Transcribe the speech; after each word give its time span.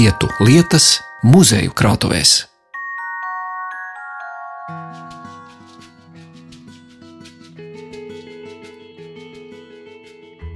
vietu 0.00 0.30
lietas 0.40 1.00
muzeju 1.22 1.74
krātuvēs. 1.76 2.49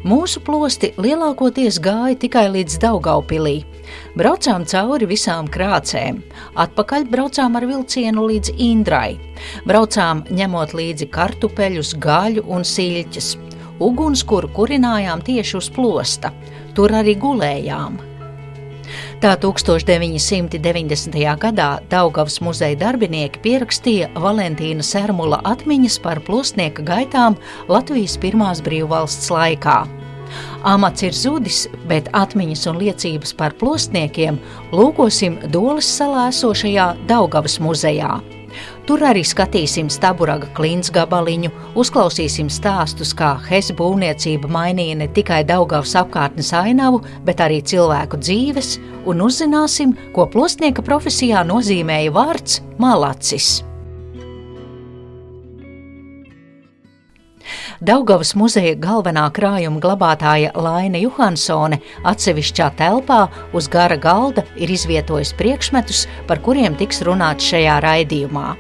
Mūsu 0.05 0.43
plosti 0.45 0.91
lielākoties 1.01 1.79
gāja 1.81 2.19
tikai 2.21 2.51
līdz 2.53 2.75
Daugaupilī. 2.83 3.55
Braucām 4.21 4.67
cauri 4.69 5.09
visām 5.09 5.49
krācēm, 5.49 6.19
atpakaļ 6.61 7.07
braucām 7.09 7.57
ar 7.57 7.65
vilcienu 7.71 8.27
līdz 8.29 8.53
Indrai. 8.67 9.17
Braucām 9.65 10.21
ņemot 10.29 10.77
līdzi 10.77 11.09
kartupeļus, 11.09 11.95
gaļu 12.05 12.45
un 12.53 12.69
siļķes. 12.69 13.31
Ugunskura 13.81 14.53
kurinājām 14.53 15.25
tieši 15.25 15.57
uz 15.57 15.71
plosta, 15.73 16.35
tur 16.77 16.93
arī 17.01 17.17
gulējām. 17.25 17.97
Tā 19.25 19.39
1990. 19.41 21.15
gadā 21.41 21.69
Daugavas 21.89 22.35
muzeja 22.45 22.77
darbinieki 22.77 23.41
pierakstīja 23.41 24.11
Valentīna 24.21 24.85
Sermula 24.85 25.39
atmiņas 25.49 25.97
par 26.05 26.21
plosnieka 26.27 26.85
gaitām 26.85 27.39
Latvijas 27.73 28.19
pirmās 28.21 28.61
brīvvalsts 28.67 29.33
laikā. 29.33 29.79
Amats 30.69 31.07
ir 31.09 31.17
zudis, 31.17 31.63
bet 31.89 32.13
atmiņas 32.13 32.67
un 32.69 32.83
liecības 32.83 33.33
par 33.41 33.57
plosniekiem 33.57 34.37
lūkosim 34.77 35.41
Dolas 35.49 35.89
salā 35.89 36.29
esošajā 36.35 36.91
Daugavas 37.09 37.57
muzejā. 37.65 38.19
Tur 38.85 39.01
arī 39.09 39.23
skatīsim 39.25 39.89
staburaga 39.89 40.51
klints 40.53 40.93
gabaliņu, 40.93 41.49
uzklausīsim 41.81 42.51
stāstus, 42.53 43.15
kā 43.17 43.33
Hesa 43.49 43.73
būvniecība 43.79 44.53
mainīja 44.53 44.99
ne 45.01 45.09
tikai 45.17 45.41
Daugavas 45.49 45.97
apkārtnes 45.97 46.53
ainavu, 46.61 47.01
bet 47.25 47.41
arī 47.41 47.63
cilvēku 47.65 48.21
dzīves, 48.21 48.77
un 49.07 49.23
uzzināsim, 49.25 49.95
ko 50.15 50.27
plosnieka 50.31 50.85
profesijā 50.85 51.45
nozīmēja 51.47 52.13
vārds 52.15 52.61
malacis. 52.83 53.63
Daugavas 57.85 58.31
muzeja 58.39 58.77
galvenā 58.81 59.27
krājuma 59.35 59.81
glabātāja 59.83 60.53
Laina 60.57 61.01
Johansone 61.03 61.81
atsevišķā 62.09 62.71
telpā 62.79 63.27
uz 63.53 63.69
gara 63.69 63.99
galda 64.01 64.47
ir 64.57 64.73
izvietojusi 64.73 65.37
priekšmetus, 65.37 66.07
par 66.29 66.41
kuriem 66.41 66.79
tiks 66.81 67.03
runāts 67.05 67.51
šajā 67.51 67.81
raidījumā. 67.85 68.55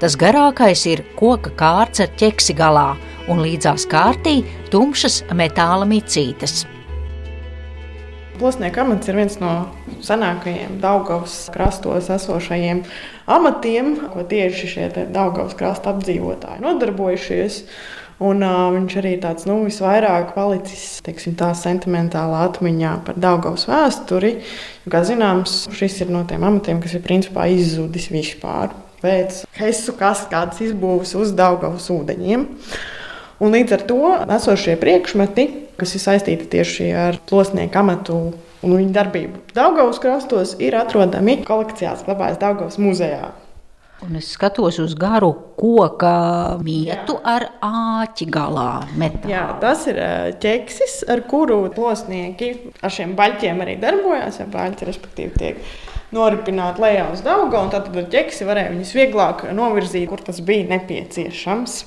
Tas 0.00 0.16
garākais 0.18 0.82
ir 0.90 1.04
koka 1.18 1.52
kārts 1.58 2.02
ar 2.02 2.10
ķeksi 2.18 2.56
galā, 2.58 2.94
un 3.30 3.44
līdzās 3.44 3.86
kārtī 3.90 4.40
tumšas 4.72 5.22
metāla 5.36 5.86
micītes. 5.86 6.64
Plosnieka 8.36 8.82
amats 8.84 9.08
ir 9.08 9.16
viens 9.16 9.38
no 9.40 9.50
senākajiem 10.04 10.74
Daugavas 10.82 11.46
krastos 11.54 12.10
esošajiem 12.12 12.82
amatiem, 13.32 13.94
ko 14.12 14.24
tieši 14.28 14.68
šie 14.68 14.88
Daugavas 15.14 15.56
krasta 15.56 15.94
apdzīvotāji 15.94 16.60
nodarbojušies. 16.64 17.62
Un, 18.16 18.40
uh, 18.40 18.70
viņš 18.72 18.94
arī 19.00 19.14
tāds 19.20 19.44
nu, 19.48 19.58
visvairāk 19.64 20.34
palicis 20.36 21.02
teiksim, 21.04 21.34
tā 21.36 21.50
sentimentālā 21.56 22.46
atmiņā 22.50 22.92
par 23.08 23.18
Daugavas 23.20 23.66
vēsturi. 23.68 24.38
Jo, 24.84 24.92
kā 24.92 25.02
zināms, 25.04 25.58
šis 25.76 26.00
ir 26.04 26.12
no 26.12 26.24
tiem 26.28 26.44
amatiem, 26.48 26.80
kas 26.84 26.96
ir 26.96 27.04
principā 27.04 27.48
izzudis 27.52 28.08
vispār 28.12 28.72
pēc 29.02 29.44
Hesu 29.56 29.96
kaskādas 29.96 30.60
izbūves 30.64 31.12
uz 31.16 31.32
Daugavas 31.36 31.88
ūdeņiem. 31.92 32.48
Un 33.44 33.52
līdz 33.52 33.76
ar 33.76 33.84
to 33.88 34.00
esošie 34.38 34.78
priekšmeti, 34.80 35.50
kas 35.80 35.96
ir 35.96 36.02
saistīti 36.02 36.50
tieši 36.56 36.90
ar 36.96 37.18
plosnieku 37.28 37.80
amatu 37.80 38.20
un 38.64 38.76
viņa 38.76 38.94
darbību 38.96 39.42
Daugavas 39.56 40.00
krastos, 40.02 40.54
ir 40.62 40.76
atrodami 40.78 41.40
kolekcijās, 41.46 42.06
glabājas 42.06 42.40
Daugavas 42.42 42.80
muzejā. 42.82 43.32
Un 44.04 44.18
es 44.18 44.28
skatos 44.34 44.76
uz 44.82 44.92
garu 44.92 45.30
koka 45.56 46.58
mietu 46.60 47.14
Jā. 47.16 47.20
ar 47.32 47.46
āķi 47.64 48.26
galā. 48.28 48.84
Metālu. 48.92 49.32
Jā, 49.32 49.46
tas 49.62 49.86
ir 49.88 50.00
ķeksis, 50.42 50.98
ar 51.08 51.22
kuru 51.30 51.62
plosnieki 51.72 52.50
ar 52.84 52.92
šiem 52.92 53.16
baļķiem 53.16 53.64
arī 53.64 53.78
darbojās. 53.80 54.42
Ja 54.42 54.48
baļķi, 54.52 54.88
respektīvi, 54.90 55.32
tiek 55.40 55.64
noripināt 56.12 56.76
lejā 56.82 57.08
uz 57.14 57.24
auga, 57.24 57.64
un 57.64 57.72
tad 57.72 57.88
ķeksi 57.88 58.46
varēja 58.46 58.74
viņus 58.74 58.94
vieglāk 59.00 59.46
novirzīt, 59.56 60.10
kur 60.12 60.20
tas 60.28 60.44
bija 60.44 60.68
nepieciešams. 60.76 61.80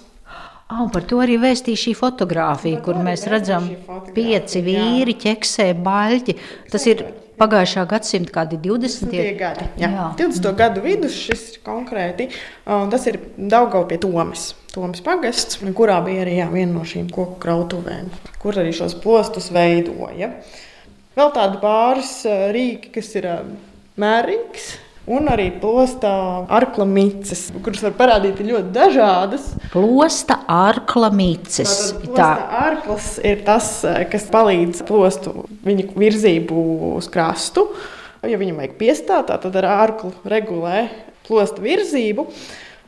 Oh, 0.70 0.86
par 0.94 1.02
to 1.10 1.18
arī 1.24 1.40
vēstīja 1.42 1.82
šī 1.82 1.96
fotografija, 1.98 2.78
kur 2.86 3.00
mēs 3.02 3.24
redzam 3.32 3.72
pieci 4.14 4.62
vīri, 4.62 5.16
ķeksē, 5.18 5.72
baļķi. 5.82 6.36
Tas 6.70 6.86
ir 6.92 7.02
pagājušā 7.40 7.86
gadsimta 7.90 8.36
kādi 8.36 8.60
20. 8.62 9.16
gadi. 9.40 9.66
Jā. 9.82 9.90
Jā. 9.90 10.08
20. 10.20 10.50
gadu 10.60 10.84
vidus 10.84 11.16
šis 11.18 11.46
konkrēti, 11.66 12.30
un 12.70 12.92
tas 12.94 13.08
ir 13.10 13.18
Daugau 13.40 13.88
pie 13.90 13.98
Tomas. 14.04 14.52
Tomas 14.70 15.02
pagasts, 15.02 15.58
kurā 15.74 15.98
bija 16.06 16.22
arī 16.28 16.38
jā, 16.38 16.46
viena 16.54 16.76
no 16.76 16.86
šīm 16.86 17.08
koku 17.16 17.40
krautuvēm, 17.42 18.12
kur 18.42 18.60
arī 18.62 18.76
šos 18.76 18.94
postus 19.02 19.50
veidoja. 19.56 20.36
Vēl 21.18 21.34
tādi 21.34 21.58
pāris 21.64 22.14
rīki, 22.54 22.94
kas 23.00 23.10
ir 23.18 23.26
mērīgs. 24.00 24.70
Un 25.10 25.26
arī 25.26 25.48
plostā 25.58 26.12
arkla 26.54 26.86
mīces, 26.86 27.48
kuras 27.66 27.82
var 27.82 27.96
parādīt 27.98 28.44
ļoti 28.46 28.70
dažādas. 28.76 29.48
Plosta 29.74 30.38
arkla 30.54 31.10
mīces. 31.10 31.74
Tā 32.14 32.30
arklas 32.60 33.16
ir 33.26 33.42
tas, 33.48 33.72
kas 34.12 34.28
palīdz 34.30 34.84
plostu 34.86 35.48
viņa 35.66 35.88
virzību 35.98 36.66
uz 36.92 37.10
krastu. 37.10 37.66
Ja 38.22 38.38
viņam 38.38 38.62
vajag 38.62 38.78
piestāt, 38.78 39.34
tad 39.34 39.60
ar 39.64 39.70
arklu 39.72 40.14
regulē 40.30 40.86
plosta 41.26 41.66
virzību. 41.66 42.30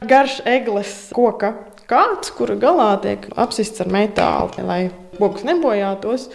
Garš 0.06 0.44
eglis 0.46 0.94
koka 1.18 1.56
kāds, 1.90 2.30
kura 2.38 2.54
galā 2.60 2.94
tiek 3.02 3.26
apsists 3.34 3.82
ar 3.82 3.90
metālu, 3.90 4.62
lai 4.68 4.82
koks 5.18 5.42
nebojātos. 5.48 6.30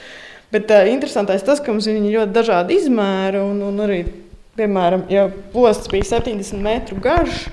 Bet 0.51 0.71
uh, 0.71 0.87
interesantais 0.91 1.47
tas, 1.47 1.63
ka 1.63 1.71
mums 1.71 1.87
viņi 1.91 2.15
ļoti 2.19 2.35
dažādi 2.35 2.79
izmēri 2.81 3.39
un, 3.43 3.63
un 3.67 3.83
arī 3.87 4.05
Piemēram, 4.57 5.05
ja 5.13 5.27
posts 5.53 5.91
bija 5.93 6.07
70 6.17 6.63
metru 6.65 6.97
garš, 7.03 7.47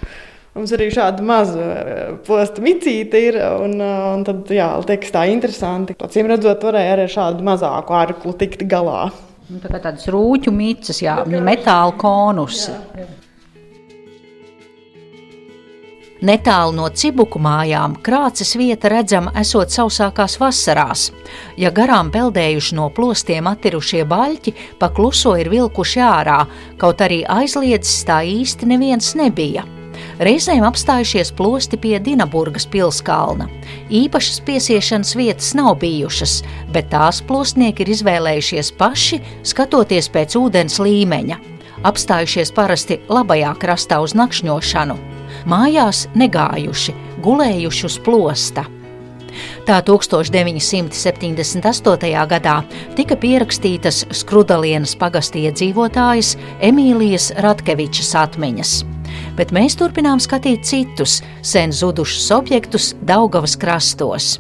mums 0.56 0.72
arī 0.76 0.88
šāda 0.94 1.26
maza 1.26 1.66
eh, 1.66 2.04
posta 2.28 2.64
micīte 2.64 3.20
ir. 3.30 3.40
Un, 3.66 3.76
eh, 3.82 4.06
un 4.14 4.24
tad, 4.28 4.46
jā, 4.54 4.70
liekas 4.88 5.12
tā 5.16 5.26
interesanti. 5.32 5.98
Acīm 6.04 6.32
redzot, 6.32 6.64
varēja 6.64 6.96
arī 6.96 7.08
ar 7.10 7.16
šādu 7.18 7.48
mazāku 7.48 7.98
arklu 8.00 8.36
tikt 8.40 8.64
galā. 8.72 9.10
Nu, 9.50 9.60
tā 9.60 9.74
kā 9.74 9.82
tādas 9.84 10.08
rūķu 10.08 10.54
mītas, 10.56 11.04
jā, 11.04 11.18
metāla 11.28 11.92
konusi. 12.00 12.72
Jā, 12.72 13.04
jā. 13.04 13.23
Netālu 16.24 16.72
no 16.78 16.86
cibuku 16.88 17.36
mājām 17.44 17.98
krāces 18.00 18.54
vieta 18.56 18.88
redzama 18.88 19.34
esot 19.42 19.74
sausākās 19.76 20.38
vasarās. 20.40 21.10
Ja 21.60 21.68
garām 21.76 22.14
peldējuši 22.14 22.78
no 22.78 22.86
plostiem 22.96 23.50
attirušie 23.52 24.06
baļķi, 24.08 24.54
pa 24.80 24.88
kluso 24.96 25.34
ir 25.36 25.50
vilkuši 25.52 26.00
ārā, 26.00 26.38
kaut 26.80 27.04
arī 27.04 27.26
aizliedzis 27.28 28.06
tā 28.08 28.22
īsti 28.24 28.70
neviens 28.72 29.12
nebija. 29.20 29.66
Reizēm 30.24 30.64
apstājušies 30.64 31.34
plosti 31.36 31.76
pie 31.84 31.98
Dienaburgas 32.00 32.70
pilskalna. 32.72 33.50
Īpašas 33.92 34.40
piesiešanas 34.48 35.16
vietas 35.20 35.52
nav 35.60 35.76
bijušas, 35.82 36.38
bet 36.72 36.88
tās 36.94 37.20
plostnieki 37.28 37.84
ir 37.84 37.92
izvēlējušies 37.98 38.72
paši, 38.80 39.20
skatoties 39.44 40.08
pēc 40.14 40.38
ūdens 40.40 40.80
līmeņa. 40.80 41.42
Apstājušies 41.84 42.54
parasti 42.56 43.02
labajā 43.12 43.52
krastā 43.60 44.00
uz 44.06 44.16
nakšņošanu 44.16 45.13
mājās 45.50 46.08
negājuši, 46.16 46.94
gulējuši 47.24 47.86
uz 47.90 48.00
plosta. 48.04 48.64
Tā 49.66 49.82
1978. 49.82 52.28
gadā 52.30 52.64
tika 52.98 53.16
pierakstītas 53.18 54.06
Skrudalienas 54.14 54.96
pagasta 55.00 55.38
iedzīvotājas 55.42 56.38
Emīlijas 56.62 57.32
Ratkevičas 57.42 58.16
atmiņas. 58.26 58.86
Bet 59.38 59.52
mēs 59.56 59.76
turpinām 59.80 60.20
skatīt 60.22 60.66
citus 60.68 61.22
sen 61.42 61.72
zudušus 61.74 62.32
objektus 62.36 62.96
Daugavas 63.02 63.56
krastos. 63.58 64.40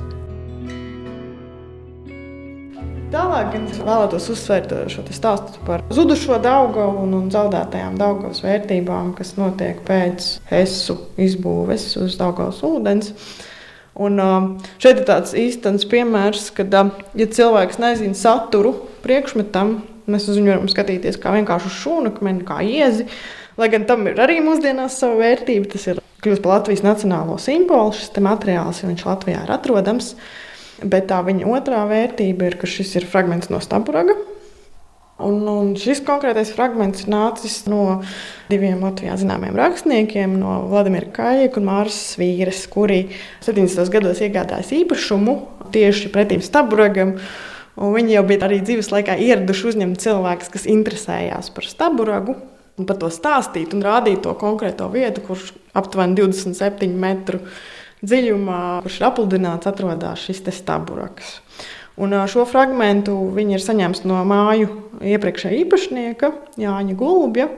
Tālāk 3.13 3.51
gan 3.54 3.69
vēlētos 3.69 4.27
uzsvērt 4.33 4.74
šo 4.89 5.06
stāstu 5.13 5.62
par 5.68 5.86
zudušo 5.94 6.39
augu 6.50 6.88
un, 7.04 7.13
un 7.19 7.31
zaudētajām 7.33 8.01
augās 8.01 8.42
vērtībām, 8.42 9.13
kas 9.18 9.36
notiek 9.38 9.83
pēc 9.86 10.30
Hesu 10.50 10.98
izbūves 11.21 11.92
uz 12.01 12.18
augās 12.24 12.63
ūdens. 12.65 13.13
Un, 13.94 14.18
šeit 14.81 15.04
ir 15.04 15.06
tāds 15.06 15.38
īstenis 15.38 15.86
piemērs, 15.86 16.50
kad, 16.57 16.74
ja 16.74 17.31
cilvēks 17.38 17.77
nezina 17.83 18.18
saturu 18.18 18.74
priekšmetam, 19.06 19.75
Mēs 20.04 20.25
uz 20.27 20.36
viņu 20.36 20.51
varam 20.51 20.68
skatīties 20.71 21.18
kā 21.21 21.31
vienkārši 21.38 21.69
uz 21.69 21.75
šūnakmeni, 21.80 22.44
kā 22.48 22.60
iezi. 22.68 23.06
Lai 23.60 23.69
gan 23.71 23.86
tam 23.88 24.07
ir 24.10 24.19
arī 24.19 24.39
mūsdienās 24.44 24.98
sava 25.00 25.21
vērtība, 25.21 25.69
tas 25.71 25.86
ir 25.88 26.01
kļūst 26.25 26.44
par 26.44 26.57
Latvijas 26.57 26.83
nacionālo 26.83 27.38
simbolu, 27.39 27.94
šis 27.95 28.12
materiāls, 28.24 28.81
ja 28.81 28.89
viņš 28.89 29.06
Latvijā 29.07 29.44
ir 29.45 29.54
atrodams. 29.54 30.13
Bet 30.84 31.08
tā 31.12 31.22
viņa 31.24 31.48
otrā 31.48 31.84
vērtība 31.88 32.50
ir, 32.50 32.60
ka 32.60 32.68
šis 32.70 32.96
ir 33.00 33.08
fragments 33.08 33.52
no 33.54 33.62
staburaga. 33.64 34.16
Un, 35.24 35.44
un 35.48 35.74
šis 35.78 36.02
konkrētais 36.04 36.52
fragments 36.56 37.06
nācis 37.08 37.62
no 37.70 38.02
diviem 38.50 38.82
Latvijā 38.84 39.14
zināmiem 39.22 39.56
rakstniekiem, 39.56 40.34
no 40.42 40.64
Vladimira 40.72 41.12
Kājika 41.14 41.62
un 41.62 41.68
Māras 41.70 42.00
Svīras, 42.16 42.64
kuri 42.72 43.06
70. 43.46 43.92
gados 43.94 44.24
iegādājās 44.26 44.74
īpašumu 44.82 45.36
tieši 45.76 46.10
pretim 46.14 46.42
staburagam. 46.44 47.20
Un 47.78 47.94
viņi 47.96 48.18
jau 48.18 48.26
bija 48.30 48.48
arī 48.48 48.60
dzīves 48.66 48.92
laikā 48.94 49.16
ieraduši 49.22 49.70
uzņemt 49.72 50.02
cilvēkus, 50.02 50.50
kas 50.54 50.68
interesējās 50.70 51.54
par 51.54 51.70
staburagu, 51.70 52.36
un 52.78 52.90
par 52.90 53.00
to 53.02 53.10
stāstīt 53.14 53.74
un 53.78 53.86
rādīt 53.86 54.26
to 54.26 54.34
konkrēto 54.38 54.90
vietu, 54.94 55.24
kurš 55.26 55.54
aptuveni 55.78 56.18
27 56.20 56.90
metru 57.02 57.42
dziļumā, 58.04 58.62
kurš 58.86 59.00
ir 59.00 59.08
apludināts, 59.08 59.70
atrodas 59.70 60.24
šis 60.28 60.44
staburaks. 60.54 61.38
Un 62.02 62.16
šo 62.30 62.46
fragment 62.50 63.10
viņi 63.10 63.58
ir 63.58 63.62
saņēmuši 63.62 64.10
no 64.10 64.24
māju 64.26 64.72
iepriekšējā 65.14 65.60
īpašnieka, 65.62 66.32
Jāņa 66.62 66.96
Gulbja, 66.98 67.52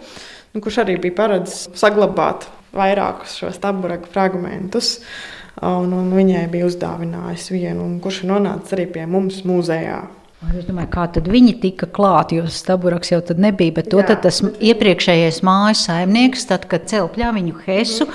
nu, 0.52 0.64
kurš 0.64 0.82
arī 0.84 0.98
bija 1.00 1.16
paredzējis 1.22 1.80
saglabāt 1.80 2.50
vairākus 2.76 3.38
šos 3.40 3.62
taburaka 3.64 4.12
fragmentus. 4.12 4.98
Un, 5.64 5.94
un 5.96 6.10
viņai 6.12 6.50
bija 6.52 6.68
uzdāvinājis 6.68 7.48
vienu, 7.54 7.88
kurš 8.04 8.26
ir 8.26 8.32
nonācis 8.34 8.76
arī 8.76 8.90
pie 8.92 9.06
mums 9.08 9.40
muzejā. 9.48 10.02
Es 10.54 10.68
domāju, 10.68 10.90
kā 10.94 11.06
tad 11.16 11.26
viņi 11.32 11.56
tika 11.64 11.88
klāti, 11.92 12.38
jo 12.40 12.46
staburaks 12.52 13.12
jau 13.12 13.22
tad 13.26 13.40
nebija, 13.42 13.74
bet 13.80 13.90
to 13.92 14.04
tad 14.06 14.22
tas 14.26 14.42
iepriekšējais 14.44 15.42
mājas 15.46 15.86
saimnieks, 15.88 16.46
tad, 16.50 16.68
kad 16.72 16.86
cēl 16.92 17.10
pļāviņu 17.16 17.64
hesu, 17.66 18.08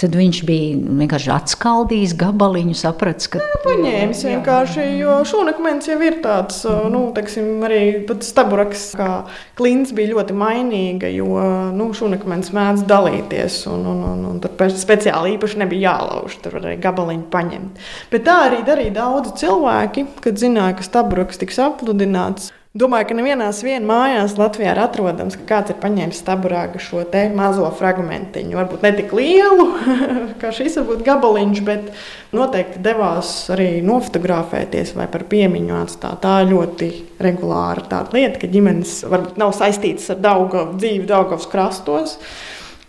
tad 0.00 0.14
viņš 0.18 0.40
bija 0.46 0.94
vienkārši 1.00 1.32
atskaldījis 1.34 2.14
gabaliņu, 2.20 2.76
saprats, 2.78 3.28
ka... 3.32 3.40
Jā, 3.42 3.60
paņēmis 3.64 4.22
vienkārši, 4.28 4.86
jo 5.00 5.16
šūnakmens 5.28 5.88
jau 5.90 5.98
ir 6.04 6.18
tāds, 6.24 6.60
nu, 6.92 7.02
teiksim, 7.16 7.50
arī 7.66 7.80
pat 8.08 8.26
staburaks 8.26 8.86
kā 8.98 9.10
klints 9.58 9.94
bija 9.96 10.14
ļoti 10.14 10.36
mainīga, 10.38 11.10
jo, 11.14 11.30
nu, 11.74 11.90
šūnakmens 11.96 12.52
mēdz 12.54 12.86
dalīties, 12.90 13.60
un, 13.72 13.86
un, 13.92 14.02
un, 14.12 14.24
un 14.32 14.40
tur 14.44 14.74
speciāli 14.74 15.36
īpaši 15.36 15.62
nebija 15.64 15.94
jālauž, 15.94 16.38
tur 16.44 16.58
varēja 16.58 16.82
gabaliņu 16.88 17.28
paņemt. 17.32 17.84
Bet 18.12 18.26
tā 18.28 18.38
arī 18.48 18.62
darīja 18.66 18.96
daudzi 19.00 19.34
cilvēki, 19.44 20.08
kad 20.24 20.40
zināja, 20.40 20.78
ka 20.78 20.86
staburaks 20.86 21.40
tiks 21.40 21.62
apludināts. 21.66 22.52
Domāju, 22.74 23.06
ka 23.06 23.14
nevienās 23.14 23.60
mājās 23.86 24.32
Latvijā 24.34 24.72
ir 24.74 24.78
atrodams, 24.82 25.36
ka 25.38 25.44
kāds 25.46 25.70
ir 25.70 25.76
paņēmis 25.78 26.18
staburāga 26.18 26.80
šo 26.82 27.04
mazo 27.30 27.68
fragmentiņu. 27.78 28.56
Varbūt 28.58 28.82
ne 28.82 28.90
tik 28.96 29.14
lielu, 29.14 29.66
kā 30.40 30.50
šis 30.50 30.80
varbūt 30.80 31.04
gabaliņš, 31.06 31.60
bet 31.68 31.92
noteikti 32.34 32.82
devās 32.82 33.30
arī 33.54 33.78
nofotografēties 33.78 34.96
vai 34.98 35.06
par 35.06 35.22
piemiņu 35.30 35.78
atstāt. 35.84 36.18
Tā 36.26 36.40
ir 36.42 36.50
ļoti 36.50 36.90
regulāra 37.22 37.86
tāda 37.86 38.18
lieta, 38.18 38.42
ka 38.42 38.50
ģimenes 38.50 39.04
varbūt 39.06 39.38
nav 39.38 39.54
saistītas 39.54 40.10
ar 40.10 40.22
Daugavu, 40.26 40.74
dzīvi 40.74 41.06
Daugavas 41.06 41.46
krastos, 41.46 42.18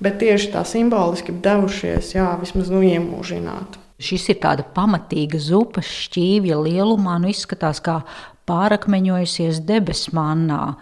bet 0.01 0.17
tieši 0.17 0.49
tā 0.57 0.65
simboliski 0.65 1.37
devušies, 1.45 2.15
jā, 2.17 2.31
vismaz 2.41 2.73
nu 2.73 2.81
iemūžināt. 2.81 3.77
Šis 4.01 4.31
ir 4.33 4.41
tāda 4.41 4.65
pamatīga 4.75 5.37
zupas 5.39 5.87
šķīvja 5.87 6.57
lielumā, 6.65 7.19
nu 7.21 7.29
izskatās 7.29 7.77
kā 7.85 8.01
pārakmeņojusies 8.49 9.63
debesu 9.65 10.13
mannā, 10.17 10.75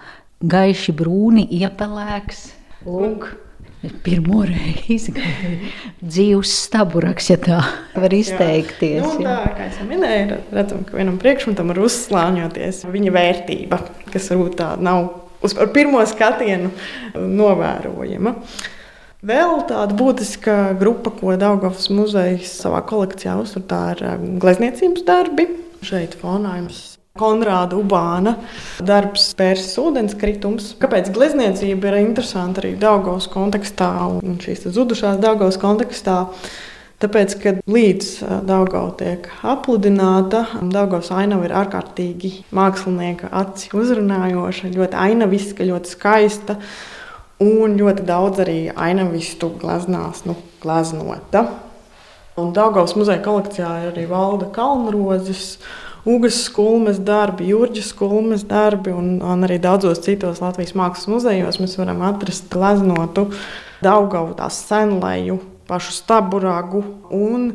gaiši 0.44 0.96
brūni 1.00 1.46
iepelēks. 1.62 2.46
Lūk, 2.84 3.30
pirmo 4.04 4.44
reizi 4.48 5.14
dzīves 6.04 6.54
staburaks, 6.66 7.30
ja 7.32 7.40
tā 7.42 7.60
var 7.96 8.16
izteikties. 8.16 9.04
Nu, 9.04 9.26
tā, 9.26 9.40
kā 9.58 9.70
jau 9.72 9.88
minēju, 9.90 10.40
redzam, 10.56 10.86
ka 10.88 11.00
vienam 11.00 11.20
priekšmetam 11.22 11.72
var 11.74 11.82
uzslāņoties 11.84 12.84
viņa 12.92 13.16
vērtība, 13.18 13.82
kas 14.12 14.32
varbūt 14.32 14.58
tā 14.60 14.74
nav 14.84 15.10
uz 15.44 15.56
pirmo 15.76 16.04
skatienu 16.08 16.72
novērojama. 17.16 18.38
Vēl 19.24 19.62
tāda 19.70 19.96
būtiska 19.96 20.56
grupa, 20.80 21.14
ko 21.16 21.36
Daugavas 21.40 21.88
muzejs 21.92 22.58
savā 22.60 22.82
kolekcijā 22.88 23.38
uztur, 23.40 23.64
tā 23.68 23.86
ir 23.96 24.04
glezniecības 24.44 25.08
darbi. 25.08 25.48
Šeit 25.84 26.18
fonā 26.20 26.58
jums 26.60 26.93
Konrāda 27.14 27.78
Ubāna 27.78 28.32
darbs 28.82 29.28
Pērsijas 29.38 29.76
ūdenskritums. 29.78 30.72
Kāpēc 30.82 31.12
glezniecība 31.14 31.92
ir 31.92 31.98
interesanta 32.00 32.64
arī 32.64 32.72
Daugavas 32.82 33.28
kontekstā 33.30 33.90
un 34.16 34.40
šīs 34.42 34.64
zudušās 34.74 35.20
Daugavas 35.22 35.60
kontekstā? 35.62 36.16
Tāpēc, 37.06 37.36
kad 37.44 37.60
līdz 37.70 38.10
Daugava 38.50 38.96
tiek 38.98 39.30
apludināta, 39.46 40.42
Daugavas 40.74 41.12
ainava 41.14 41.46
ir 41.46 41.54
ārkārtīgi 41.62 42.34
mākslinieka 42.50 43.30
aci 43.44 43.70
uzrunājoša, 43.78 44.74
ļoti 44.74 45.02
ainaviska, 45.06 45.70
ļoti 45.70 45.94
skaista 45.94 46.58
un 47.46 47.78
ļoti 47.78 48.10
daudz 48.10 48.42
arī 48.42 48.58
ainavistu 48.74 49.54
gleznās, 49.62 50.26
nu, 50.26 50.40
gleznota. 50.66 51.46
Un 52.42 52.50
Daugavas 52.58 52.98
muzeja 52.98 53.22
kolekcijā 53.22 53.72
ir 53.84 53.94
arī 53.94 54.10
valda 54.10 54.50
kalnrozes 54.50 55.60
Ugas 56.04 56.42
skulmes 56.50 56.98
darbi, 57.00 57.46
Jurģis 57.54 57.94
skulmes 57.94 58.42
darbi 58.44 58.92
un, 58.92 59.22
un 59.24 59.46
arī 59.48 59.56
daudzos 59.64 60.02
citos 60.04 60.42
Latvijas 60.44 60.74
mākslas 60.76 61.08
muzejos 61.08 61.62
mēs 61.64 61.78
varam 61.80 62.04
atrast 62.04 62.50
gleznotu 62.52 63.30
Daugavu, 63.84 64.34
tās 64.36 64.58
senleju, 64.68 65.38
pašu 65.68 65.96
staburagu 65.96 66.84
un 67.08 67.48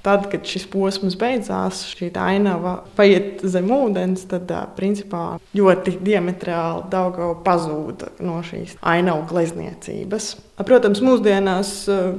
Tad, 0.00 0.30
kad 0.32 0.46
šis 0.48 0.64
posms 0.72 1.16
beidzās, 1.20 1.82
šī 1.92 2.08
ainava 2.16 2.78
paiet 2.96 3.42
zem 3.44 3.68
ūdens, 3.74 4.22
tad 4.30 4.48
principā 4.78 5.34
ļoti 5.56 5.98
diametrāli 6.00 6.86
Daugava 6.92 7.34
pazūda 7.44 8.08
no 8.24 8.38
šīs 8.46 8.78
ainavu 8.80 9.26
glezniecības. 9.28 10.30
Protams, 10.64 11.02
mūsdienās 11.04 11.72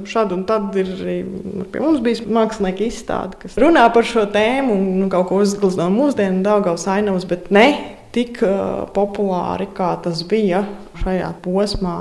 šādi 0.06 0.36
un 0.36 0.44
tad 0.46 0.78
ir 0.78 0.92
pie 1.74 1.82
mums 1.82 2.02
bijis 2.02 2.22
mākslinieki 2.26 2.86
izstāde, 2.90 3.38
kas 3.42 3.58
runā 3.58 3.88
par 3.94 4.06
šo 4.06 4.28
tēmu 4.30 4.76
un 4.78 4.86
nu, 5.02 5.10
kaut 5.10 5.28
ko 5.30 5.42
uzglezno 5.42 5.88
mūsdienu 5.94 6.42
Daugavas 6.46 6.86
ainavas, 6.90 7.26
bet 7.26 7.50
ne 7.54 7.66
tik 8.14 8.42
populāri, 8.94 9.70
kā 9.74 9.94
tas 10.04 10.22
bija 10.28 10.62
šajā 11.02 11.32
posmā 11.42 11.96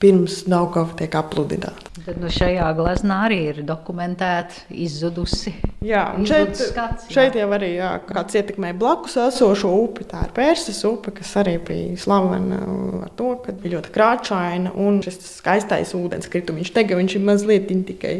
pirms 0.00 0.44
Daugava 0.48 0.96
tiek 0.96 1.16
apludināta. 1.18 1.85
Tad 2.06 2.20
nu, 2.22 2.28
šajā 2.30 2.68
gleznā 2.78 3.16
arī 3.26 3.36
ir 3.48 3.56
dokumentēta 3.66 4.68
izzudusi. 4.70 5.50
Jā, 5.82 6.04
šeit, 6.22 6.52
skats, 6.54 7.08
jā. 7.08 7.14
šeit 7.16 7.38
jau 7.40 7.48
arī 7.56 7.72
jā, 7.72 7.88
kāds 8.06 8.36
ietekmē 8.38 8.70
blakus 8.78 9.16
esošo 9.24 9.72
upi. 9.74 10.06
Tā 10.06 10.20
ir 10.28 10.30
Pērsas 10.36 10.78
upe, 10.86 11.10
kas 11.16 11.32
arī 11.42 11.56
bija 11.66 11.96
slavena 11.98 12.60
ar 13.08 13.10
to, 13.18 13.32
ka 13.42 13.56
bija 13.58 13.74
ļoti 13.74 13.90
krāšņaina 13.96 14.76
un 14.86 15.00
šis 15.02 15.18
skaistais 15.40 15.96
ūdenskritums. 15.98 16.60
Viņš 16.62 16.72
teica, 16.76 17.00
viņš 17.00 17.16
ir 17.18 17.26
mazliet 17.26 17.74
tikai 17.90 18.14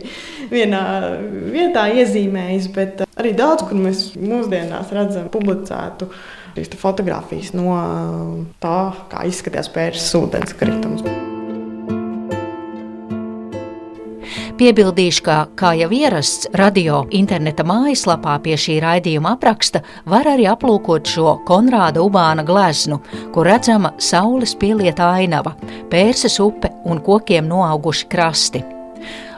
vienā 0.50 0.82
vietā 1.54 1.86
iezīmējis, 1.94 2.68
bet 2.74 3.06
arī 3.14 3.36
daudz, 3.38 3.68
kur 3.68 3.78
mēs 3.86 4.08
mūsdienās 4.18 4.90
redzam 4.98 5.30
publicētu 5.30 6.10
šīs 6.58 6.74
fotogrāfijas 6.82 7.54
no 7.54 7.78
tā, 8.58 8.76
kā 9.14 9.22
izskatījās 9.30 9.70
Pērsas 9.78 10.10
ūdenskritums. 10.18 11.06
Piebildīšu, 14.56 15.20
ka, 15.20 15.34
kā 15.52 15.74
jau 15.76 15.90
ierasts, 15.92 16.46
radio 16.56 17.02
interneta 17.12 17.60
mājaslapā 17.68 18.38
pie 18.40 18.54
šī 18.56 18.78
raidījuma 18.80 19.34
apraksta 19.36 19.82
var 20.08 20.30
arī 20.30 20.46
aplūkot 20.48 21.10
šo 21.12 21.34
Konrāda 21.44 22.00
Ubāna 22.00 22.40
gleznu, 22.46 23.02
kur 23.34 23.50
redzama 23.50 23.92
saules 24.00 24.56
pielieta 24.56 25.10
ainava, 25.18 25.52
pērses 25.92 26.38
upe 26.40 26.72
un 26.88 27.04
kokiem 27.04 27.44
noauguši 27.52 28.08
krasti. 28.08 28.64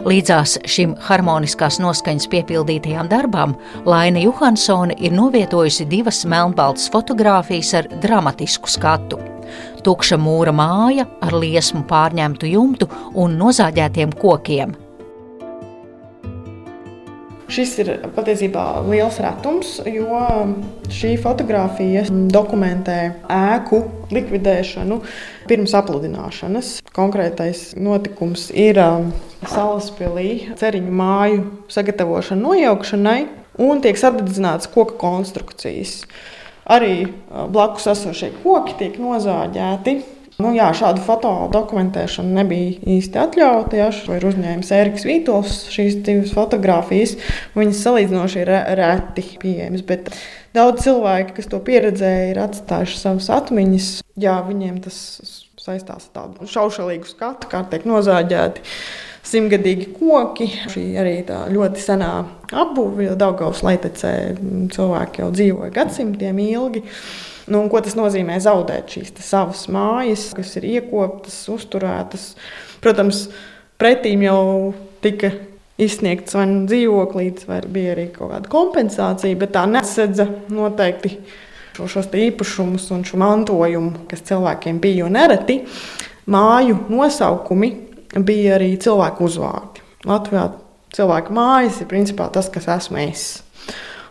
Līdzās 0.07 0.55
šim 0.71 0.95
harmoniskās 1.09 1.81
noskaņas 1.83 2.31
piepildītajām 2.31 3.11
darbām 3.11 3.59
Laina 3.91 4.23
Johansone 4.23 4.95
ir 5.03 5.19
novietojusi 5.19 5.91
divas 5.91 6.23
melnbaltas 6.31 6.87
fotogrāfijas 6.95 7.75
ar 7.83 7.95
dramatisku 8.07 8.71
skatu. 8.71 9.19
Tukša 9.83 10.15
mūra 10.23 10.55
māja 10.55 11.11
ar 11.27 11.35
liesmu 11.35 11.89
pārņemtu 11.91 12.55
jumtu 12.55 12.95
un 13.19 13.35
nozāģētiem 13.43 14.15
kokiem. 14.15 14.85
Šis 17.49 17.71
ir 17.81 17.88
patiesībā 18.12 18.62
liels 18.90 19.17
retums, 19.25 19.78
jo 19.88 20.19
šī 20.93 21.14
fotografija 21.23 22.02
dokumentē 22.28 22.99
ēku 23.33 23.81
likvidēšanu 24.12 24.99
pirms 25.49 25.73
apludināšanas. 25.78 26.75
Konkrētais 26.93 27.71
notikums 27.81 28.50
ir 28.52 28.76
um, 28.83 29.09
salaspēlī 29.49 30.59
ceriņu 30.61 30.93
māju 31.00 31.40
sagatavošana 31.73 32.45
nojaukšanai 32.45 33.19
un 33.64 33.81
tiek 33.81 33.97
sadedzināts 33.97 34.69
koka 34.75 34.99
konstrukcijas. 35.00 36.02
Arī 36.69 37.09
blakus 37.49 37.88
esošie 37.95 38.35
koki 38.43 38.76
tiek 38.83 39.00
nozāģēti. 39.00 40.18
Nu, 40.38 40.52
jā, 40.54 40.68
šādu 40.71 41.02
fotodokumentēšanu 41.02 42.37
nebija 42.37 42.76
īsti 42.95 43.18
atļauta. 43.18 43.75
Jā, 43.80 43.88
ir 44.14 44.26
uzņēmis 44.28 44.68
Eriks 44.76 45.02
Vītols 45.09 45.54
šīs 45.75 45.97
divas 46.07 46.30
fotogrāfijas. 46.37 47.16
Viņas 47.59 47.80
salīdzinoši 47.83 48.38
ir 48.45 48.52
reti 48.78 49.25
pieejamas. 49.42 49.83
Bet 49.88 50.12
daudz 50.54 50.85
cilvēku, 50.85 51.35
kas 51.40 51.50
to 51.50 51.59
pieredzēja, 51.66 52.28
ir 52.30 52.38
atstājuši 52.45 53.00
savas 53.00 53.26
atmiņas. 53.35 53.88
Jā, 54.23 54.37
viņiem 54.47 54.76
tas 54.85 55.00
saistās 55.59 56.07
ar 56.07 56.12
tādu 56.21 56.47
šaušalīgu 56.52 57.11
skatu, 57.11 57.50
kā 57.50 57.64
tiek 57.73 57.88
nozāģēti 57.90 58.62
simtgadīgi 59.26 59.88
koki. 59.97 60.47
Šī 60.71 60.85
arī 61.02 61.16
tā 61.26 61.49
ļoti 61.50 61.83
senā 61.83 62.12
apbūve, 62.52 63.09
jo 63.09 63.18
Daugavas 63.18 63.64
leitecē 63.66 64.14
cilvēki 64.71 65.25
jau 65.25 65.33
dzīvoja 65.35 65.75
gadsimtiem 65.80 66.38
ilgi. 66.47 66.85
Nu, 67.49 67.64
ko 67.73 67.81
tas 67.85 67.97
nozīmē 67.97 68.38
zaudēt 68.45 68.95
šīs 68.97 69.12
savas 69.25 69.67
mājas, 69.73 70.31
kas 70.37 70.55
ir 70.61 70.67
iekoptas, 70.69 71.37
uzturētas? 71.52 72.31
Protams, 72.85 73.26
pretīm 73.81 74.25
jau 74.26 74.40
tika 75.05 75.33
izsniegts 75.78 76.35
vai 76.35 76.47
nu 76.50 76.64
dzīvoklīds, 76.69 77.47
vai 77.49 77.61
bija 77.71 77.95
arī 77.95 78.09
kaut 78.14 78.33
kāda 78.35 78.50
kompensācija, 78.52 79.38
bet 79.38 79.55
tā 79.55 79.64
nesedza 79.71 80.26
noteikti 80.52 81.14
šos 81.78 82.09
īpašumus 82.11 82.88
un 82.95 83.05
šo 83.07 83.21
mantojumu, 83.23 84.07
kas 84.11 84.25
cilvēkiem 84.26 84.81
bija. 84.83 85.07
Un 85.07 85.14
nereti 85.14 85.61
māju 86.26 86.81
nosaukumi 86.90 87.71
bija 88.19 88.57
arī 88.59 88.73
cilvēku 88.83 89.28
uzvārdi. 89.28 89.85
Latvijā 90.09 90.49
cilvēku 90.97 91.35
mājas 91.37 91.78
ir 91.83 91.90
principā 91.90 92.26
tas, 92.35 92.50
kas 92.50 92.67
esmu 92.78 92.99
es. 93.05 93.28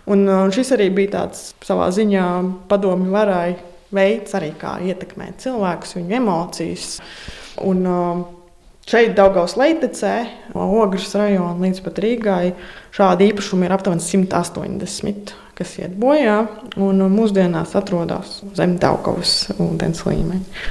Un, 0.08 0.24
un 0.32 0.54
šis 0.56 0.72
arī 0.78 0.88
bija 0.96 1.18
tāds 1.18 1.52
savā 1.68 1.90
ziņā 1.92 2.28
padomju 2.72 3.12
varai 3.12 3.58
veids, 3.92 4.34
arī 4.38 4.54
kā 4.60 4.78
ietekmēt 4.88 5.44
cilvēkus, 5.44 5.98
viņu 6.00 6.18
emocijas. 6.22 6.90
Un, 7.68 7.86
Šeit, 8.88 9.18
Daugaus 9.18 9.58
Leitecē, 9.60 10.14
no 10.54 10.70
Ogres 10.80 11.10
rajona 11.20 11.60
līdz 11.60 11.82
pat 11.84 11.98
Rīgai, 12.00 12.54
šādi 12.96 13.26
īpašumi 13.34 13.68
ir 13.68 13.74
aptuveni 13.76 14.00
180, 14.00 15.34
kas 15.58 15.74
iet 15.82 15.98
bojā 16.00 16.38
un 16.80 17.04
mūsdienās 17.12 17.76
atrodas 17.76 18.38
zem 18.56 18.78
Daugavas 18.80 19.50
ūdens 19.60 20.06
līmeņa. 20.08 20.64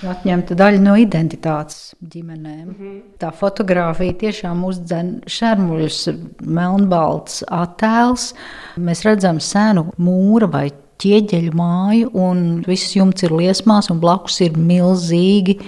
Atņemta 0.00 0.56
daļa 0.56 0.80
no 0.80 0.94
identitātes 0.96 1.90
ģimenēm. 2.00 2.66
Mm 2.66 2.74
-hmm. 2.76 3.00
Tā 3.20 3.32
fotografija 3.36 4.14
tiešām 4.22 4.62
uzdzen 4.64 5.10
šermuļus, 5.28 5.98
melnbalts 6.40 7.42
attēls. 7.46 8.30
Mēs 8.76 9.04
redzam 9.04 9.40
senu 9.40 9.90
mūra 9.98 10.48
vai 10.50 10.70
ķieģeļu 11.00 11.52
māju, 11.56 12.10
un 12.16 12.62
viss 12.66 12.96
jumts 12.96 13.22
ir 13.22 13.32
liesmās, 13.32 13.90
un 13.90 14.00
blakus 14.00 14.40
ir 14.40 14.56
milzīgi. 14.56 15.60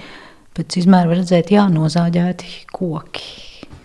Pēc 0.53 0.77
izmēra 0.77 1.09
var 1.09 1.21
redzēt, 1.21 1.53
jā, 1.53 1.67
nozāģēti 1.69 2.65
koki. 2.73 3.23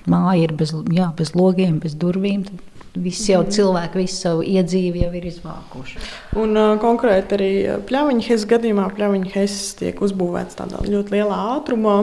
Māja 0.08 0.42
ir 0.42 0.52
bez, 0.56 0.72
jā, 0.92 1.12
bez 1.16 1.34
logiem, 1.36 1.78
bez 1.78 1.94
durvīm. 1.96 2.44
Tad 2.44 2.77
Visi 2.98 3.32
jau 3.32 3.42
cilvēki, 3.46 4.02
visu 4.02 4.22
savu 4.24 4.46
iedzīvi 4.46 5.04
jau 5.04 5.10
ir 5.14 5.28
izvākuši. 5.30 6.00
Un 6.40 6.56
uh, 6.58 6.76
konkrēti 6.82 7.36
arī 7.38 7.50
pļaviņas 7.88 8.46
gadījumā 8.50 8.88
pļaviņas 8.96 9.58
tiek 9.80 10.00
uzbūvēts 10.04 10.58
tādā 10.58 10.82
ļoti 10.88 11.18
lielā 11.18 11.42
ātrumā. 11.58 11.98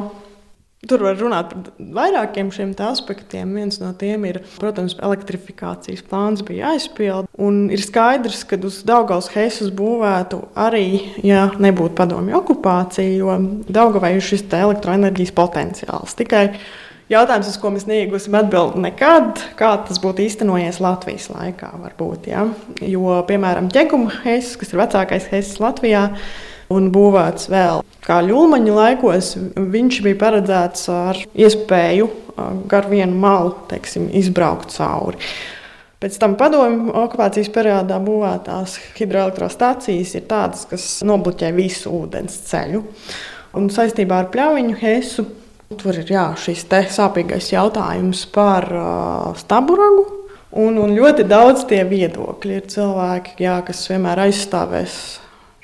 Tur 0.86 1.02
var 1.02 1.16
runāt 1.18 1.50
par 1.50 1.70
vairākiem 1.98 2.52
šiem 2.54 2.74
aspektiem. 2.86 3.56
Viens 3.58 3.80
no 3.82 3.90
tiem 3.98 4.28
ir, 4.30 4.42
protams, 4.60 4.94
elektrifikācijas 5.02 6.04
plāns 6.06 6.44
bija 6.46 6.70
jāizpild. 6.70 7.30
Un 7.42 7.72
ir 7.74 7.82
skaidrs, 7.82 8.44
ka 8.46 8.60
uz 8.62 8.84
Daugaus 8.86 9.32
heisus 9.34 9.72
būvētu 9.74 10.44
arī, 10.54 11.16
ja 11.26 11.48
nebūtu 11.58 11.98
padomju 11.98 12.38
okupācija, 12.38 13.18
jo 13.18 13.38
Daugavai 13.66 14.16
ir 14.18 14.26
šis 14.26 14.46
elektroenerģijas 14.54 15.34
potenciāls. 15.36 16.18
Tikai 16.20 16.46
Jautājums, 17.06 17.52
uz 17.52 17.58
ko 17.62 17.70
mēs 17.70 17.84
neiegūsim 17.86 18.34
atbildi 18.34 18.82
nekad, 18.82 19.38
kā 19.60 19.76
tas 19.86 20.00
būtu 20.02 20.24
īstenojies 20.24 20.80
Latvijas 20.82 21.28
laikā. 21.30 21.70
Varbūt, 21.84 22.32
ja? 22.32 22.48
Jo, 22.82 23.20
piemēram, 23.28 23.68
ķekuma 23.70 24.24
heiss, 24.24 24.56
kas 24.58 24.74
ir 24.74 24.82
vecākais 24.82 25.28
heiss 25.30 25.60
Latvijā, 25.62 26.08
un 26.74 26.90
būvēts 26.96 27.46
vēl 27.54 27.84
kā 28.08 28.18
ļulmaņa 28.26 28.80
laikos, 28.80 29.30
viņš 29.54 30.02
bija 30.08 30.20
paredzēts 30.26 30.90
ar 30.96 31.22
iespēju 31.38 32.10
gar 32.74 32.90
vienu 32.90 33.22
malu 33.22 33.54
teiksim, 33.70 34.10
izbraukt 34.18 34.74
cauri. 34.74 35.22
Pēc 36.02 36.18
tam 36.22 36.34
padomju 36.42 36.90
okupācijas 37.06 37.54
periodā 37.54 38.02
būvētās 38.02 38.80
hidroelektrostācijas 38.98 40.18
ir 40.18 40.26
tādas, 40.30 40.66
kas 40.74 40.90
nobloķē 41.06 41.54
visu 41.54 41.94
ūdens 42.02 42.42
ceļu. 42.50 42.82
Un 43.56 43.70
saistībā 43.72 44.26
ar 44.26 44.34
pļaviņu 44.34 44.82
heisu 44.82 45.30
Tur 45.74 45.98
ir 45.98 46.12
jā, 46.14 46.28
šis 46.38 46.62
sāpīgais 46.94 47.50
jautājums 47.50 48.28
par 48.30 48.68
uh, 48.70 49.34
staburagu. 49.40 50.06
Un, 50.56 50.78
un 50.80 50.94
ļoti 50.96 51.26
daudz 51.28 51.66
tie 51.68 51.82
viedokļi 51.84 52.60
ir 52.60 52.68
cilvēki, 52.72 53.34
jā, 53.44 53.58
kas 53.66 53.82
vienmēr 53.90 54.22
aizstāvēs 54.28 55.00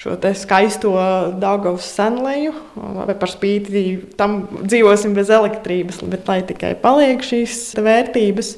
šo 0.01 0.15
skaisto 0.35 0.91
Dāngavas 1.37 1.85
senleju, 1.93 2.55
vai 2.75 3.13
par 3.13 3.29
spīti 3.29 4.01
tam 4.17 4.41
dzīvosim 4.65 5.13
bez 5.13 5.29
elektrības, 5.29 6.01
bet 6.09 6.27
lai 6.27 6.41
tikai 6.49 6.73
paliek 6.81 7.21
šīs 7.21 7.75
vērtības. 7.77 8.55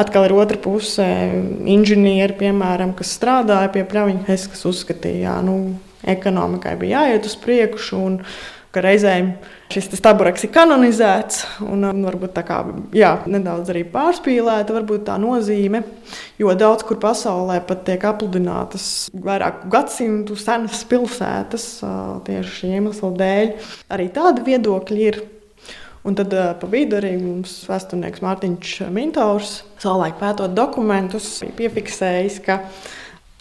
Atkal 0.00 0.24
ir 0.24 0.32
otra 0.32 0.56
puse- 0.56 1.04
inženieri, 1.76 2.32
piemēram, 2.40 2.96
kas 2.96 3.12
strādāja 3.12 3.68
pie 3.72 3.84
pļaviņas, 3.84 4.48
kas 4.48 4.64
uzskatīja, 4.64 5.36
ka 5.36 5.44
nu, 5.44 5.76
ekonomikai 6.02 6.78
bija 6.80 7.04
jāiet 7.04 7.28
uz 7.28 7.36
priekšu. 7.36 8.00
Ka 8.72 8.80
reizēm 8.80 9.34
šis 9.72 10.00
tabureks 10.00 10.46
ir 10.46 10.50
kanonizēts 10.54 11.42
un, 11.66 11.84
un 11.84 11.98
varbūt 12.06 12.32
tā 12.38 12.44
kā 12.48 12.62
jā, 12.96 13.10
nedaudz 13.28 13.68
arī 13.68 13.82
pārspīlēta 13.92 14.72
varbūt 14.72 15.04
tā 15.10 15.18
nozīme, 15.20 15.82
jo 16.40 16.54
daudz 16.56 16.86
kur 16.88 16.96
pasaulē 17.02 17.58
pat 17.68 17.84
tiek 17.84 18.06
apludinātas 18.08 18.86
vairāku 19.12 19.68
gadsimtu 19.72 20.38
senas 20.40 20.86
pilsētas 20.88 21.66
tieši 22.24 22.56
šī 22.62 22.72
iemesla 22.78 23.12
dēļ. 23.20 23.52
Arī 23.92 24.08
tādi 24.16 24.46
viedokļi 24.48 25.06
ir. 25.10 25.20
Un 26.08 26.16
tad 26.18 26.32
pa 26.32 26.66
vidu 26.66 26.96
arī 26.98 27.12
mums 27.20 27.60
vēsturnieks 27.68 28.24
Mārtiņš 28.24 28.72
Mintaurs, 28.90 29.60
savulaik 29.78 30.16
pētot 30.18 30.56
dokumentus, 30.56 31.36
piefiksējis, 31.60 32.40
ka 32.42 32.58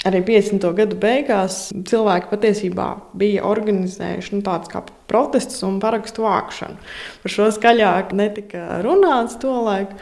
Arī 0.07 0.23
50. 0.25 0.63
gadu 0.73 0.97
beigās 0.97 1.67
cilvēki 1.69 2.31
patiesībā 2.31 2.87
bija 3.21 3.43
organizējuši 3.45 4.33
nu, 4.33 4.41
tādas 4.45 4.71
kā 4.71 4.81
protestus 5.11 5.61
un 5.67 5.77
parakstu 5.83 6.25
vākšanu. 6.25 6.79
Par 7.21 7.33
šo 7.35 7.51
skaļāk 7.53 8.15
netika 8.17 8.81
runāts 8.81 9.37
tolaik. 9.41 9.93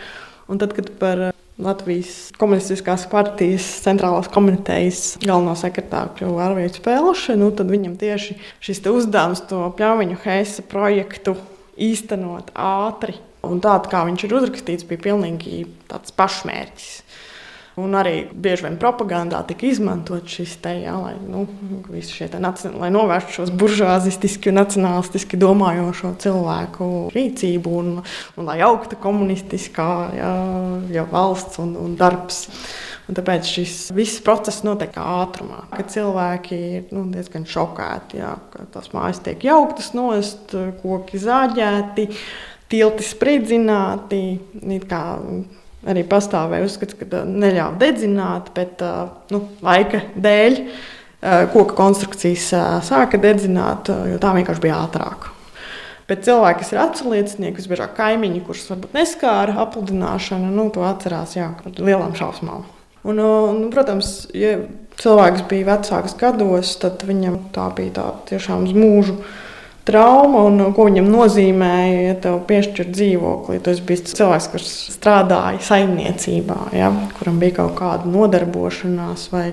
Un 0.49 0.61
tad, 0.61 0.71
kad 0.77 0.87
par 1.01 1.25
Latvijas 1.59 2.29
komunistiskās 2.39 3.03
partijas 3.11 3.65
centrālās 3.83 4.31
komitejas 4.31 5.17
galveno 5.19 5.57
sekretāru 5.59 6.15
kļuva 6.15 6.45
Arvīts 6.47 6.79
Pēluša, 6.85 7.35
nu, 7.41 7.51
tad 7.51 7.67
viņam 7.67 7.97
tieši 7.99 8.37
šis 8.63 8.79
uzdevums 8.87 9.43
to 9.51 9.65
pļaujiņu 9.75 10.21
heisa 10.23 10.63
projektu 10.71 11.35
īstenot 11.75 12.53
ātri. 12.55 13.19
Un 13.43 13.59
tāda, 13.63 13.91
kā 13.91 14.05
viņš 14.07 14.23
ir 14.23 14.37
uzrakstīts, 14.39 14.87
bija 14.87 15.09
pilnīgi 15.09 15.65
tāds 15.91 16.15
pašmērķis. 16.15 16.95
Un 17.79 17.95
arī 17.95 18.23
bieži 18.33 18.65
vien 18.65 18.75
propagandā 18.81 19.39
tika 19.47 19.67
izmantot 19.69 20.27
šis 20.27 20.57
te, 20.63 20.73
jā, 20.83 20.95
lai, 20.99 21.13
nu, 21.21 21.45
šie 22.05 22.27
te, 22.31 22.41
lai 22.75 22.89
novērstu 22.93 23.37
šos 23.37 23.53
buržuāzistiski 23.61 24.51
un 24.51 24.59
nacionālistiski 24.59 25.39
domājošo 25.39 26.13
cilvēku 26.23 26.89
rīcību 27.15 27.75
un, 27.81 27.91
un 28.01 28.49
lai 28.49 28.59
augtu 28.65 28.99
komunistiskā 28.99 29.89
jā, 30.17 30.33
jā, 30.97 31.07
valsts 31.13 31.61
un, 31.63 31.75
un 31.79 31.97
darbs. 31.99 32.47
Un 33.09 33.17
tāpēc 33.17 33.47
šis 33.49 33.75
viss 33.97 34.21
process 34.21 34.61
notiek 34.61 34.93
ātrumā, 35.01 35.63
kad 35.71 35.89
cilvēki 35.89 36.59
ir 36.77 36.91
nu, 36.93 37.07
diezgan 37.09 37.47
šokēti, 37.49 38.19
jā, 38.21 38.35
ka 38.53 38.67
tās 38.75 38.91
mājas 38.93 39.23
tiek 39.25 39.47
jauktas 39.47 39.95
nost, 39.97 40.53
koki 40.83 41.17
zāģēti, 41.23 42.05
tilti 42.69 43.07
spridzināti 43.07 44.21
arī 45.87 46.03
pastāvēja 46.07 46.67
uzskats, 46.67 46.97
ka 46.99 47.23
neļāva 47.25 47.77
dedzināt, 47.79 48.51
bet 48.55 48.83
nu, 49.31 49.43
laika 49.63 50.03
dēļ 50.15 50.61
koku 51.53 51.75
konstrukcijas 51.75 52.47
sāka 52.87 53.19
dedzināt, 53.19 53.91
jo 54.11 54.19
tā 54.21 54.33
vienkārši 54.37 54.63
bija 54.63 54.81
ātrāk. 54.85 55.29
Bet 56.09 56.23
cilvēki, 56.25 56.63
kas 56.63 56.71
ir 56.73 56.81
atsliecinieki, 56.81 57.59
visbiežāk 57.61 57.91
kaimiņi, 57.99 58.41
kurus 58.47 58.65
varbūt 58.71 58.95
neskāra 58.97 59.59
apludināšana, 59.61 60.49
nu, 60.49 60.65
to 60.73 60.81
atcerās 60.87 61.35
jā, 61.37 61.51
ar 61.53 61.81
lielām 61.85 62.15
šausmām. 62.17 62.63
Un, 63.05 63.19
un, 63.21 63.59
protams, 63.71 64.25
ja 64.35 64.55
cilvēks 64.99 65.45
bija 65.51 65.67
vecāks 65.69 66.17
gados, 66.19 66.73
tad 66.81 67.05
viņam 67.07 67.37
tā 67.55 67.69
bija 67.77 67.93
tā 67.99 68.07
tiešām 68.31 68.65
uz 68.67 68.73
mūžu 68.75 69.19
trauma 69.89 70.45
un 70.47 70.61
ko 70.77 70.87
viņam 70.87 71.09
nozīmēja, 71.11 71.99
ja 72.05 72.15
tev 72.23 72.39
piešķir 72.49 72.89
dzīvokli. 72.93 73.59
Tas 73.65 73.81
bija 73.85 74.05
cilvēks, 74.13 74.49
kurš 74.53 74.71
strādāja 74.95 75.61
saimniecībā, 75.67 76.59
ja, 76.77 76.91
kuram 77.17 77.41
bija 77.41 77.59
kaut 77.63 77.77
kāda 77.81 78.09
nodarbošanās 78.09 79.29
vai 79.33 79.47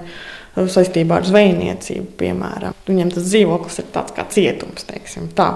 saistībā 0.57 1.21
ar 1.21 1.29
zvejniecību, 1.29 2.11
piemēram. 2.21 2.77
Viņam 2.89 3.13
tas 3.17 3.29
dzīvoklis 3.29 3.81
ir 3.83 3.89
tāds 3.95 4.17
kā 4.17 4.25
cietums, 4.33 4.87
teiksim 4.89 5.31
tā. 5.37 5.51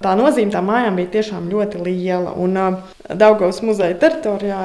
Tā 0.00 0.14
nozīme 0.16 0.52
tam 0.54 0.70
mājām 0.70 0.96
bija 0.96 1.10
tiešām 1.18 1.50
ļoti 1.52 1.82
liela. 1.84 2.32
Un 2.40 2.56
uh, 2.56 2.78
Daugavas 3.04 3.60
muzeja 3.66 3.98
teritorijā 4.00 4.60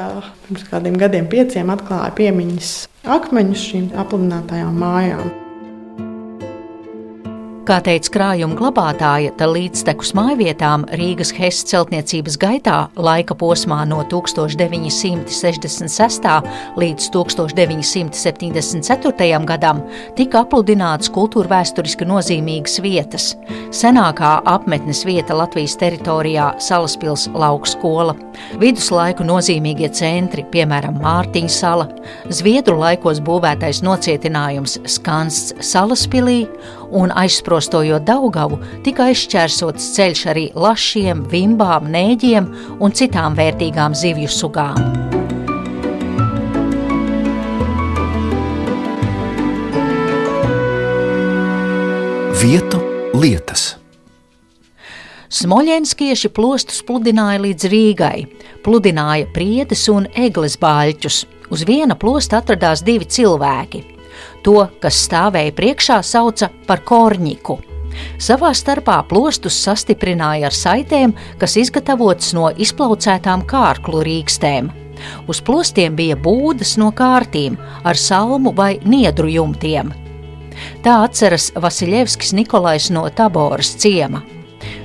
pirms 0.45 0.67
kādiem 0.71 0.95
gadiem, 1.01 1.27
pieciem, 1.31 1.73
atklāja 1.75 2.13
piemiņas 2.15 2.75
akmeņus 3.17 3.65
šīm 3.71 3.89
apludinātajām 3.99 4.79
mājām. 4.79 5.44
Kā 7.65 7.79
teica 7.81 8.11
krājuma 8.13 8.53
glabātāja, 8.59 9.31
tad 9.39 9.49
līdztekus 9.55 10.11
mājvietām 10.13 10.83
Rīgas 10.99 11.31
Hess 11.33 11.65
celtniecības 11.65 12.35
gaitā 12.37 12.93
laika 12.93 13.33
posmā 13.33 13.81
no 13.89 14.03
1966. 14.11 16.27
līdz 16.77 17.09
1974. 17.15 19.39
gadam 19.49 19.81
tika 20.13 20.45
apludināts 20.45 21.09
kultūrvēturiski 21.15 22.05
nozīmīgas 22.05 22.77
vietas. 22.85 23.33
Senākā 23.73 24.45
apmetnes 24.45 25.01
vieta 25.09 25.33
Latvijas 25.33 25.73
teritorijā- 25.81 26.53
Salaspils 26.67 27.25
lauku 27.33 27.65
skola, 27.65 28.13
viduslaiku 28.61 29.25
nozīmīgie 29.25 29.89
centri, 29.89 30.45
piemēram, 30.53 31.01
Mārtiņa 31.01 31.49
sala, 31.49 31.89
Zviedru 32.29 32.77
laikos 32.77 33.17
būvētais 33.25 33.81
nocietinājums 33.81 34.77
Skansts 34.85 35.57
Salaspilī 35.65 36.45
un 36.91 37.11
aizsprostojot 37.15 38.05
Daugavu, 38.05 38.59
tika 38.85 39.09
aizšķērsots 39.09 39.87
ceļš 39.95 40.25
arī 40.31 40.45
lašiem, 40.55 41.23
vimbām, 41.31 41.89
nēģiem 41.93 42.49
un 42.79 42.95
citām 42.95 43.37
vērtīgām 43.37 43.95
zivju 43.97 44.29
sugām. 44.31 44.77
Vietu 52.35 52.81
lietas. 53.15 53.73
Smoļenskieši 55.35 56.29
plostus 56.35 56.83
pludināja 56.85 57.41
līdz 57.41 57.71
Rīgai, 57.71 58.19
pludināja 58.63 59.25
priedes 59.33 59.87
un 59.91 60.05
egles 60.13 60.59
bāļķus. 60.61 61.23
Uz 61.51 61.65
viena 61.67 61.97
plosta 61.97 62.39
atradās 62.43 62.85
divi 62.85 63.09
cilvēki 63.09 63.94
To, 64.45 64.67
kas 64.81 64.99
stāvēja 65.07 65.53
priekšā, 65.57 66.01
sauca 66.05 66.51
par 66.67 66.83
korņiku. 66.85 67.57
Savā 68.21 68.51
starpā 68.55 68.99
plostus 69.09 69.57
sastiprināja 69.65 70.49
ar 70.49 70.55
saitēm, 70.55 71.15
kas 71.41 71.55
izgatavotas 71.59 72.33
no 72.37 72.49
izplaucētām 72.51 73.45
kārklu 73.49 74.03
rīkstēm. 74.05 74.69
Uz 75.27 75.41
plostiem 75.43 75.95
bija 75.95 76.15
būdas 76.15 76.75
no 76.81 76.91
kārtīm 76.95 77.57
ar 77.83 77.99
salmu 77.99 78.53
vai 78.55 78.75
niedru 78.85 79.31
jumtiem. 79.31 79.91
Tā 80.85 81.01
atceras 81.03 81.49
Vasiljevskis 81.55 82.31
Nikolais 82.37 82.87
no 82.93 83.07
Taboras 83.09 83.73
ciema. 83.81 84.23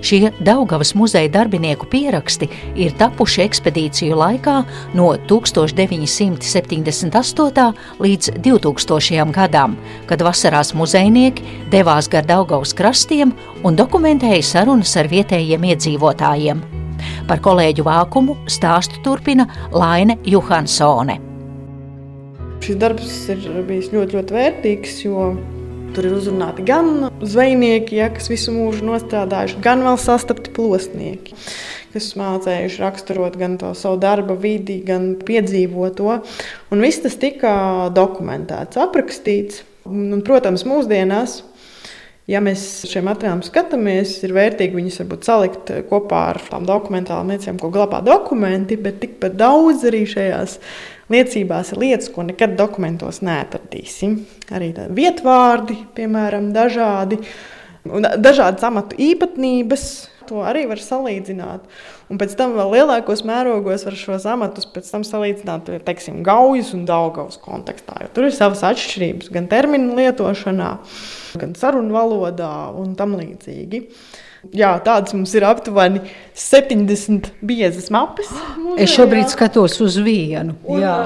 Šie 0.01 0.33
Daugavas 0.41 0.95
muzeja 0.95 1.29
darbinieku 1.29 1.87
pieraksti 1.91 2.49
ir 2.81 2.93
tapuši 2.97 3.43
ekspedīciju 3.45 4.17
laikā 4.17 4.65
no 4.97 5.13
1978. 5.29 7.73
līdz 8.01 8.31
2000. 8.41 9.33
gadam, 9.37 9.77
kad 10.09 10.23
vasarās 10.25 10.73
muzejnieki 10.75 11.43
devās 11.73 12.09
gar 12.09 12.25
Daugavas 12.25 12.75
krastiem 12.75 13.33
un 13.65 13.77
dokumentēja 13.77 14.43
sarunas 14.43 14.97
ar 14.97 15.09
vietējiem 15.13 15.65
iedzīvotājiem. 15.75 16.61
Par 17.29 17.41
kolēģu 17.45 17.85
vākumu 17.85 18.37
stāstu 18.49 19.03
turpina 19.05 19.47
Laine 19.73 20.17
Johansone. 20.25 21.21
Šis 22.61 22.77
darbs 22.81 23.29
ir 23.33 23.39
bijis 23.69 23.89
ļoti, 23.93 24.17
ļoti 24.19 24.33
vērtīgs, 24.37 25.05
jo 25.05 25.35
Tur 25.91 26.07
ir 26.07 26.13
uzrunāti 26.15 26.63
gan 26.63 27.09
zvejnieki, 27.19 27.97
ja, 27.99 28.07
kas 28.15 28.31
visu 28.31 28.53
mūžu 28.55 28.85
nostrādājuši, 28.87 29.59
gan 29.65 29.83
vēl 29.83 29.97
sastapti 29.99 30.53
plosnieki, 30.55 31.35
kas 31.91 32.13
mācījuši 32.21 32.83
raksturot 32.85 33.35
gan 33.41 33.57
to 33.59 33.73
savu 33.79 33.99
darba 34.03 34.37
vidi, 34.39 34.79
gan 34.87 35.17
piedzīvoto. 35.27 36.21
Un 36.71 36.85
viss 36.85 37.03
tas 37.03 37.19
tika 37.19 37.53
dokumentēts, 37.97 38.79
aprakstīts. 38.79 39.65
Un, 39.91 40.21
protams, 40.23 40.63
mūsdienās 40.69 41.41
ja 42.31 42.41
mēs 42.45 42.85
šiem 42.87 43.09
materiāliem 43.09 43.43
skatāmies, 43.47 44.15
ir 44.27 44.35
vērtīgi 44.37 44.77
viņus 44.77 45.01
varbūt 45.03 45.27
salikt 45.27 45.75
kopā 45.91 46.25
ar 46.35 46.41
tām 46.47 46.67
dokumentālām 46.69 47.33
liecībām, 47.35 47.59
ko 47.63 47.73
glabā 47.75 48.03
dokumenti, 48.07 48.79
bet 48.81 49.01
tikpat 49.03 49.35
daudz 49.41 49.87
arī 49.91 50.05
šajās 50.09 50.59
liecībās 51.11 51.73
ir 51.75 51.83
lietas, 51.83 52.11
ko 52.13 52.25
nekad 52.27 52.57
dokumentos 52.59 53.21
neatradīsim. 53.27 54.21
Arī 54.55 54.73
vietvārdi, 54.97 55.77
piemēram, 55.97 56.51
dažādi, 56.55 57.21
dažādas 58.21 58.65
amatu 58.67 58.99
īpatnības. 59.01 59.91
To 60.31 60.45
arī 60.47 60.69
var 60.71 60.79
salīdzināt. 60.79 61.65
Un 62.11 62.19
pēc 62.21 62.37
tam 62.39 62.53
vēl 62.55 62.69
lielākos 62.77 63.25
mērogos 63.27 63.83
var 63.87 63.97
šos 63.99 64.29
amatus 64.31 64.69
salīdzināt 64.87 65.73
teiksim, 65.87 66.21
gaujas 66.27 66.71
un 66.77 66.85
daļgaujas 66.87 67.41
kontekstā. 67.43 67.97
Tur 68.15 68.29
ir 68.29 68.35
savas 68.37 68.63
atšķirības 68.69 69.33
gan 69.35 69.49
terminu 69.51 69.97
lietošanā, 69.99 70.71
gan 71.41 71.57
sarunu 71.59 71.97
valodā 71.97 72.53
un 72.79 72.95
tam 72.99 73.19
līdzīgi. 73.19 73.83
Jā, 74.57 74.71
tādas 74.81 75.13
mums 75.13 75.33
ir 75.37 75.45
aptuveni 75.45 76.01
70 76.39 77.29
biezas 77.45 77.91
mapes. 77.93 78.31
Mūzejā. 78.57 78.79
Es 78.85 78.95
šobrīd 78.95 79.29
skatos 79.33 79.77
uz 79.85 79.99
vienu. 80.01 80.57
Un, 80.65 80.81
jā. 80.81 80.97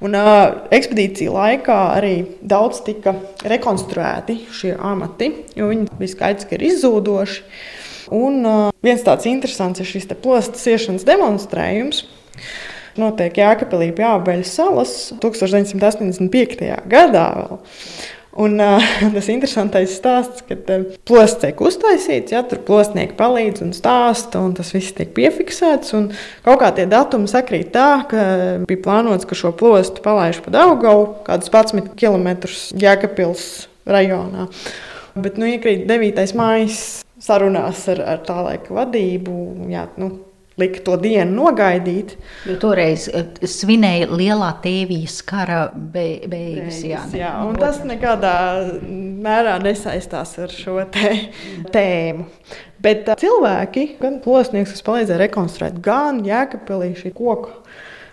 Un, 0.00 0.16
uh, 0.16 0.66
ekspedīcija 0.72 1.32
laikā 1.32 1.78
arī 1.96 2.14
daudz 2.40 2.82
tika 2.86 3.14
rekonstruēti 3.48 4.38
šie 4.56 4.74
amati, 4.76 5.30
jo 5.56 5.68
viņi 5.72 6.00
bija 6.00 6.14
skaidrs, 6.14 6.48
ka 6.48 6.56
ir 6.56 6.66
izzūdoši. 6.70 7.42
Un 8.16 8.40
uh, 8.48 8.62
viens 8.84 9.04
tāds 9.06 9.28
interesants 9.30 9.80
ir 9.80 9.88
šis 9.88 10.08
plostas 10.20 10.64
iešanas 10.68 11.04
demonstrējums. 11.08 12.04
Notiek 13.00 13.36
Jēkabīlī 13.38 13.92
pie 13.96 14.04
Ābeļa 14.08 14.48
salas 14.48 14.94
1985. 15.22 16.64
gadā. 16.90 17.28
Vēl. 17.38 17.60
Un, 18.32 18.60
uh, 18.62 18.90
tas 19.14 19.28
interesantais 19.32 19.96
stāsts, 19.98 20.44
ka 20.46 20.54
uh, 20.54 20.84
plosts 21.08 21.40
tiek 21.42 21.58
uztaisīts, 21.66 22.30
ja 22.34 22.44
tur 22.46 22.62
plostnieki 22.66 23.16
palīdz 23.18 23.64
un 23.64 23.72
stāsta, 23.74 24.42
un 24.44 24.54
tas 24.54 24.70
viss 24.74 24.94
tiek 24.94 25.10
piefiksēts. 25.16 25.96
Kaut 26.46 26.62
kā 26.62 26.70
tie 26.76 26.86
datumi 26.90 27.30
sakrīt 27.30 27.72
tā, 27.74 27.88
ka 28.10 28.22
bija 28.70 28.84
plānots, 28.86 29.26
ka 29.26 29.38
šo 29.38 29.50
plostu 29.58 30.04
palaiž 30.04 30.42
pa 30.44 30.54
Daugau, 30.54 31.08
kādus 31.26 31.50
11 31.50 31.96
km 31.98 32.30
Jēkabils 32.78 33.48
rajonā. 33.90 34.46
Bet 35.18 35.40
nu, 35.40 35.50
iekrīt 35.50 35.88
9. 35.90 36.22
mājas 36.38 36.80
sarunās 37.20 37.82
ar, 37.90 38.04
ar 38.14 38.20
tā 38.24 38.38
laika 38.46 38.74
vadību. 38.78 39.34
Jā, 39.72 39.88
nu, 39.98 40.12
lika 40.58 40.82
to 40.84 40.96
dienu 41.00 41.34
nogaidīt. 41.36 42.16
Jo 42.48 42.56
toreiz 42.62 43.06
eh, 43.12 43.28
svinēja 43.48 44.08
lielā 44.10 44.50
tēvijas 44.64 45.20
kara 45.26 45.60
be, 45.74 46.20
beigas. 46.30 46.82
Jā, 46.86 47.04
jā, 47.16 47.34
un 47.46 47.58
tas 47.60 47.82
nekādā 47.86 48.34
mērā 48.86 49.58
nesaistās 49.62 50.36
ar 50.42 50.54
šo 50.54 50.80
tēmu. 50.90 52.26
Bet 52.82 53.08
eh, 53.08 53.20
cilvēki, 53.20 53.86
gan 54.00 54.18
plosnieks, 54.24 54.74
kas 54.76 54.86
palīdzēja 54.86 55.22
rekonstruēt, 55.26 55.80
gan 55.84 56.24
jēkapelī 56.26 56.94
šī 56.98 57.14
koka 57.16 57.58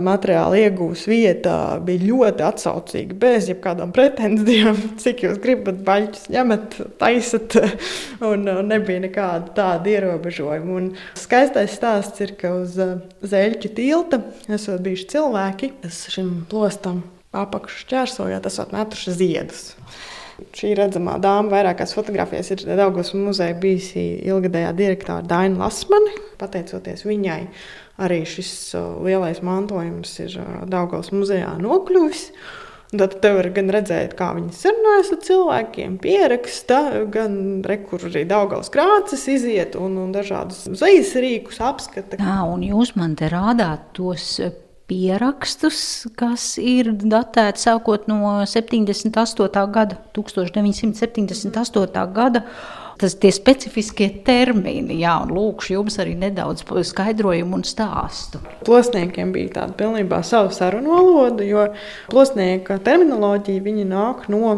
materiāla 0.03 0.59
iegūs 0.61 1.05
vietā 1.09 1.57
bija 1.83 2.05
ļoti 2.05 2.45
atsaucīga, 2.47 3.17
bez 3.17 3.49
jebkādām 3.51 3.93
pretenzijām, 3.95 4.79
cik 5.03 5.25
jūs 5.25 5.41
gribat 5.43 5.81
baļķus 5.87 6.29
ņemat, 6.33 6.79
taisat, 7.01 7.57
un 8.29 8.47
nebija 8.69 9.03
nekāda 9.07 9.53
tāda 9.57 9.93
ierobežojuma. 9.95 10.79
Un 10.81 10.91
skaistais 11.17 11.77
stāsts 11.77 12.23
ir, 12.25 12.35
ka 12.39 12.53
uz 12.61 12.77
uh, 12.81 12.97
Zeļķu 13.27 13.73
tilta 13.77 14.21
esot 14.53 14.83
bijuši 14.85 15.09
cilvēki, 15.15 15.73
kas 15.83 16.05
šim 16.13 16.33
plostam 16.51 17.03
apakšu 17.37 17.83
šķērsojot, 17.85 18.47
esot 18.49 18.75
metuši 18.75 19.17
ziedus. 19.17 19.65
Šī 20.53 20.75
redzamā 20.77 21.15
dāma 21.21 21.49
vairākās 21.55 21.95
fotografijās 21.97 22.51
ir 22.53 22.61
Daugos 22.77 23.09
muzeja 23.17 23.55
bijusi 23.57 24.03
ilgadējā 24.29 24.69
direktora 24.77 25.25
Daina 25.25 25.63
Lasmane. 25.63 26.13
Pateicoties 26.37 27.01
viņai, 27.07 27.39
arī 27.97 28.21
šis 28.29 28.51
lielais 29.05 29.41
mantojums 29.45 30.13
ir 30.23 30.37
Daugavas 30.69 31.11
muzejā 31.15 31.57
nokļuvis. 31.61 32.31
Tad 32.87 33.17
te 33.19 33.33
var 33.35 33.49
gan 33.51 33.67
redzēt, 33.73 34.13
kā 34.15 34.29
viņi 34.37 34.53
sarunājas 34.55 35.09
ar 35.11 35.17
cilvēkiem, 35.25 35.97
pieraksta, 35.99 36.77
gan 37.11 37.33
rekur 37.67 38.05
arī 38.07 38.21
Daugavas 38.29 38.71
krāces 38.71 39.25
iziet 39.33 39.75
un, 39.75 39.97
un 40.05 40.13
dažādus 40.15 40.63
zvejas 40.71 41.11
rīkus 41.19 41.59
apskata. 41.67 42.21
Jā, 42.21 42.37
un 42.47 42.63
jūs 42.63 42.93
man 42.95 43.17
te 43.19 43.27
rādāt 43.33 43.89
tos 43.97 44.37
pierakstus, 44.87 46.07
kas 46.15 46.53
ir 46.63 46.93
datēti 46.95 47.65
sākot 47.65 48.07
no 48.07 48.39
78. 48.47 49.63
gada, 49.75 49.99
1978. 50.15 52.05
gada. 52.15 52.43
Tas 52.97 53.13
tie 53.21 53.29
specifiskie 53.29 54.07
termini, 54.25 54.95
jā, 55.03 55.13
un 55.21 55.35
lūkšu 55.35 55.75
jums 55.75 55.99
arī 56.01 56.15
nedaudz 56.17 56.63
skaidrojumu 56.65 57.59
un 57.59 57.65
stāstu. 57.67 58.41
Plosniekiem 58.65 59.29
bija 59.35 59.51
tāda 59.59 59.77
pilnībā 59.77 60.23
sava 60.25 60.49
sarunu 60.55 60.95
valoda, 60.95 61.45
jo 61.45 61.67
plosnieka 62.09 62.79
terminoloģija 62.81 63.65
viņi 63.67 63.85
nāk 63.91 64.25
no 64.33 64.55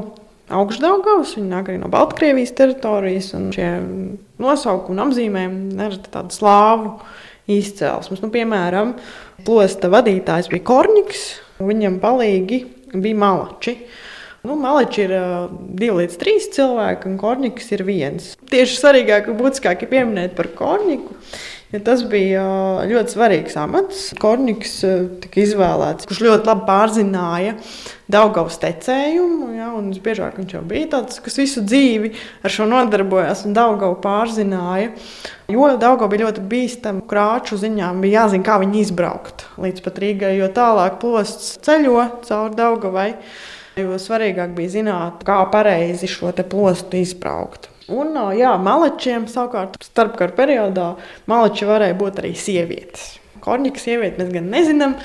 augšdaļgavas, 0.55 1.35
viņi 1.37 1.51
nāk 1.51 1.69
arī 1.69 1.81
no 1.81 1.91
Baltkrievijas 1.91 2.55
teritorijas, 2.57 3.33
un 3.37 3.49
šie 3.55 3.69
nosaukumi 4.41 4.95
un 4.95 5.03
apzīmējumi 5.05 5.77
nereti 5.79 6.13
tādu 6.13 6.35
slāvu 6.39 6.95
izcelsmes. 7.49 8.21
Nu, 8.23 8.31
piemēram, 8.33 8.95
plosta 9.45 9.91
vadītājs 9.91 10.49
bija 10.51 10.67
Korņiks, 10.69 11.25
viņam 11.59 11.99
palīgi 12.01 12.63
bija 12.95 13.19
malači. 13.19 13.75
Nu, 14.43 14.55
Maličs 14.55 15.01
ir 15.03 15.11
uh, 15.11 15.51
divi 15.75 16.05
līdz 16.05 16.17
trīs 16.21 16.47
cilvēki, 16.55 17.09
un 17.11 17.17
Korņiks 17.19 17.73
ir 17.75 17.83
viens. 17.87 18.33
Tieši 18.47 18.77
svarīgāk 18.79 19.27
un 19.31 19.39
būtiskāk 19.39 19.83
ir 19.83 19.91
pieminēt 19.91 20.37
par 20.37 20.47
Korņiku. 20.55 21.17
Ja 21.69 21.81
tas 21.85 22.01
bija 22.07 22.41
uh, 22.41 22.79
ļoti 22.87 23.13
svarīgs 23.13 23.57
amats. 23.59 24.05
Korņiks 24.17 24.71
uh, 24.87 25.03
tika 25.25 25.43
izvēlēts, 25.43 26.07
kurš 26.07 26.23
ļoti 26.23 26.49
labi 26.49 26.65
pārzināja 26.69 27.57
Daugavas 28.09 28.57
tecējumu. 28.63 29.51
Ja, 29.57 29.73
Visbiežāk 29.75 30.39
viņš 30.39 30.55
jau 30.55 30.63
bija 30.71 30.87
tāds, 30.95 31.19
kas 31.21 31.35
visu 31.37 31.65
dzīvi 31.67 32.15
ar 32.41 32.55
šo 32.55 32.65
nodarbojās 32.71 33.43
un 33.45 33.59
Daugavu 33.59 33.99
pārzināja. 34.01 34.95
Jo 35.51 35.69
Daugava 35.75 36.09
bija 36.15 36.29
ļoti 36.29 36.47
bīstama 36.47 37.03
krāču 37.11 37.59
ziņā, 37.59 37.91
bija 37.99 38.23
jāzina, 38.23 38.47
kā 38.47 38.57
viņi 38.63 38.85
izbraukt 38.87 39.49
līdz 39.59 39.83
pat 39.83 39.99
Rīgai, 39.99 40.35
jo 40.39 40.49
tālāk 40.55 40.97
posts 41.03 41.57
ceļo 41.67 42.07
cauri 42.23 42.57
Daugavai. 42.63 43.09
Jo 43.79 43.97
svarīgāk 44.01 44.55
bija 44.57 44.73
zināt, 44.79 45.23
kā 45.27 45.39
pareizi 45.53 46.09
šo 46.09 46.33
plostu 46.43 46.99
izbraukt. 46.99 47.69
Un, 47.89 48.13
jā, 48.37 48.51
malečiem 48.61 49.25
savukārt 49.31 49.79
starpkara 49.81 50.35
periodā 50.37 50.91
maleči 51.29 51.65
varēja 51.69 51.97
būt 51.97 52.21
arī 52.21 52.35
sievietes. 52.37 53.15
Korņika 53.41 53.81
sieviete 53.81 54.21
mēs 54.21 54.33
gan 54.33 54.49
nezinām, 54.51 54.97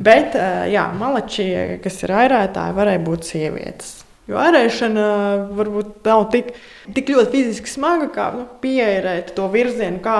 bet 0.00 0.36
jā, 0.72 0.86
maleči, 0.96 1.50
kas 1.84 2.00
ir 2.06 2.14
airētāji, 2.22 2.76
varēja 2.78 3.02
būt 3.04 3.28
sievietes. 3.34 3.99
Jo 4.30 4.38
ārēšana 4.38 5.04
varbūt 5.58 6.04
nav 6.06 6.28
tik, 6.30 6.52
tik 6.94 7.08
ļoti 7.10 7.32
fiziski 7.34 7.72
smaga, 7.72 8.06
kā 8.14 8.28
nu, 8.36 8.44
pierēt 8.62 9.32
to 9.34 9.48
virzienu, 9.50 9.98
kā 10.04 10.18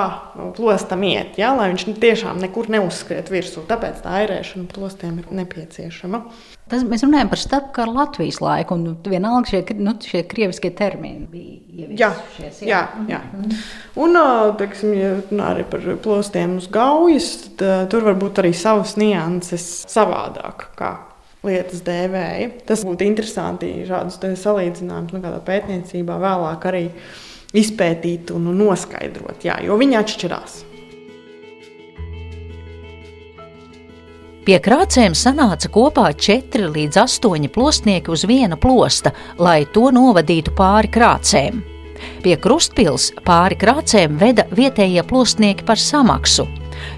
plostam 0.57 1.05
iet, 1.07 1.37
ja, 1.39 1.53
lai 1.55 1.69
viņš 1.71 1.85
tiešām 2.03 2.41
nekur 2.43 2.73
neuzskriet 2.75 3.31
virsū. 3.31 3.63
Tāpēc 3.69 4.01
tā 4.03 4.17
ārēšana 4.25 4.67
plostiem 4.73 5.21
ir 5.23 5.29
nepieciešama. 5.43 6.25
Tas, 6.71 6.83
mēs 6.87 7.03
runājam 7.03 7.31
par 7.31 7.41
starpkara 7.43 7.95
Latvijas 7.95 8.41
laiku, 8.43 8.79
un 8.79 8.97
vienalga 9.11 9.51
šie, 9.51 9.63
nu, 9.79 9.95
šie 10.07 10.25
krieviskie 10.31 10.71
termini 10.75 11.27
bija 11.31 11.85
ieviesušies. 11.85 12.61
Jā, 12.67 12.83
jā, 13.11 13.21
jā. 13.31 13.53
Un, 13.99 14.19
teiksim, 14.59 14.95
ja 14.99 15.13
arī 15.51 15.67
par 15.71 15.87
plostiem 16.03 16.59
uz 16.59 16.67
gaujas, 16.71 17.31
tad 17.59 17.91
tur 17.95 18.07
var 18.11 18.19
būt 18.19 18.43
arī 18.43 18.55
savas 18.55 18.97
nianses 18.99 19.71
savādāk. 19.91 20.69
Kā 20.79 20.93
lietas 21.47 21.85
dēvēja. 21.87 22.51
Tas 22.69 22.85
būtu 22.87 23.07
interesanti 23.07 23.73
šādus 23.89 24.21
salīdzinājumus 24.43 25.15
nu, 25.17 25.23
kādā 25.25 25.41
pētniecībā 25.47 26.19
vēlāk 26.21 26.67
arī 26.71 26.87
izpētīt 27.57 28.33
un 28.35 28.53
noskaidrot, 28.59 29.47
jā, 29.47 29.59
jo 29.67 29.79
viņi 29.81 29.99
atšķirās. 30.01 30.59
Pie 34.41 34.57
krācēm 34.65 35.13
sanāca 35.15 35.69
kopā 35.71 36.07
četri 36.17 36.65
līdz 36.65 37.03
astoņi 37.03 37.51
plosnieki 37.53 38.11
uz 38.11 38.25
viena 38.27 38.57
plosta, 38.59 39.13
lai 39.39 39.67
to 39.75 39.91
novadītu 39.95 40.55
pāri 40.57 40.89
krācēm. 40.91 41.61
Pie 42.25 42.39
krustpils 42.41 43.11
pāri 43.27 43.59
krācēm 43.61 44.17
veda 44.21 44.47
vietējie 44.57 45.05
plosnieki 45.07 45.67
par 45.69 45.79
samaksu, 45.79 46.49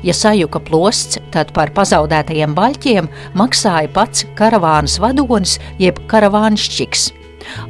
Ja 0.02 0.14
sajuka 0.16 0.60
plosts, 0.60 1.18
tad 1.34 1.52
par 1.56 1.72
pazaudētajiem 1.76 2.54
baļķiem 2.56 3.08
maksāja 3.38 3.90
pats 3.94 4.26
karavānas 4.38 4.98
vadonis 5.02 5.58
jeb 5.82 6.00
karavānšķiks. 6.10 7.10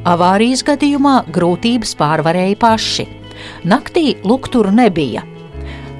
Avārijas 0.08 0.62
gadījumā 0.68 1.16
grūtības 1.32 1.96
pārvarēja 1.98 2.56
paši. 2.60 3.04
Naktī 3.66 4.16
lukturu 4.24 4.70
nebija. 4.74 5.22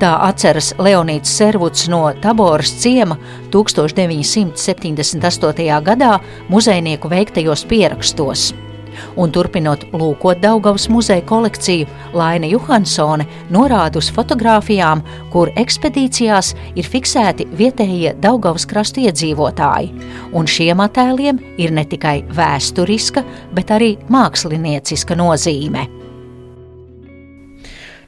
Tā 0.03 0.11
atceras 0.27 0.73
Leonīds 0.83 1.31
Servuds 1.31 1.87
no 1.91 2.13
Taboras 2.23 2.73
ciema 2.83 3.17
1978. 3.55 5.83
gadā 5.87 6.13
muzejnieku 6.51 7.09
veiktajos 7.13 7.63
pierakstos. 7.71 8.41
Un 9.17 9.33
turpinot 9.35 9.85
lūkot 9.93 10.41
Daugavas 10.43 10.89
muzeja 10.93 11.25
kolekciju, 11.29 11.89
Laina 12.17 12.49
Johansone 12.51 13.27
norāda 13.53 14.01
uz 14.01 14.11
fotografijām, 14.15 15.05
kur 15.33 15.53
ekspedīcijās 15.61 16.53
ir 16.77 16.89
fiksēti 16.89 17.49
vietējie 17.59 18.15
Daugavas 18.23 18.67
krastu 18.69 19.05
iedzīvotāji. 19.07 19.93
Un 20.33 20.49
šiem 20.49 20.83
attēliem 20.85 21.41
ir 21.63 21.73
ne 21.75 21.87
tikai 21.89 22.23
vēsturiska, 22.33 23.25
bet 23.57 23.73
arī 23.75 23.95
mākslinieciska 24.13 25.19
nozīme. 25.19 25.89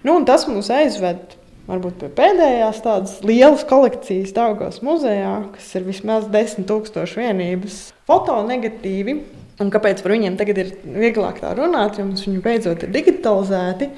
Nu, 0.04 0.18
tas 0.28 0.44
mūs 0.44 0.68
aizved 0.68 1.32
varbūt 1.68 2.02
pie 2.02 2.10
pēdējās 2.12 2.82
tādas 2.84 3.14
lielas 3.24 3.64
kolekcijas 3.68 4.34
Daugavas 4.36 4.82
muzejā, 4.84 5.32
kas 5.54 5.70
ir 5.78 5.86
vismaz 5.86 6.26
10,000 6.32 7.16
vienības 7.16 7.78
fotonegatīvi 8.08 9.16
Un 9.62 9.70
kāpēc 9.70 10.00
par 10.02 10.14
viņiem 10.16 10.38
tagad 10.38 10.58
ir 10.58 10.72
vieglāk 10.82 11.38
tā 11.42 11.52
runāt, 11.54 11.98
jo 11.98 12.08
mums 12.08 12.24
viņi 12.26 12.42
beidzot 12.42 12.82
ir 12.82 12.90
digitalizēti. 12.94 13.90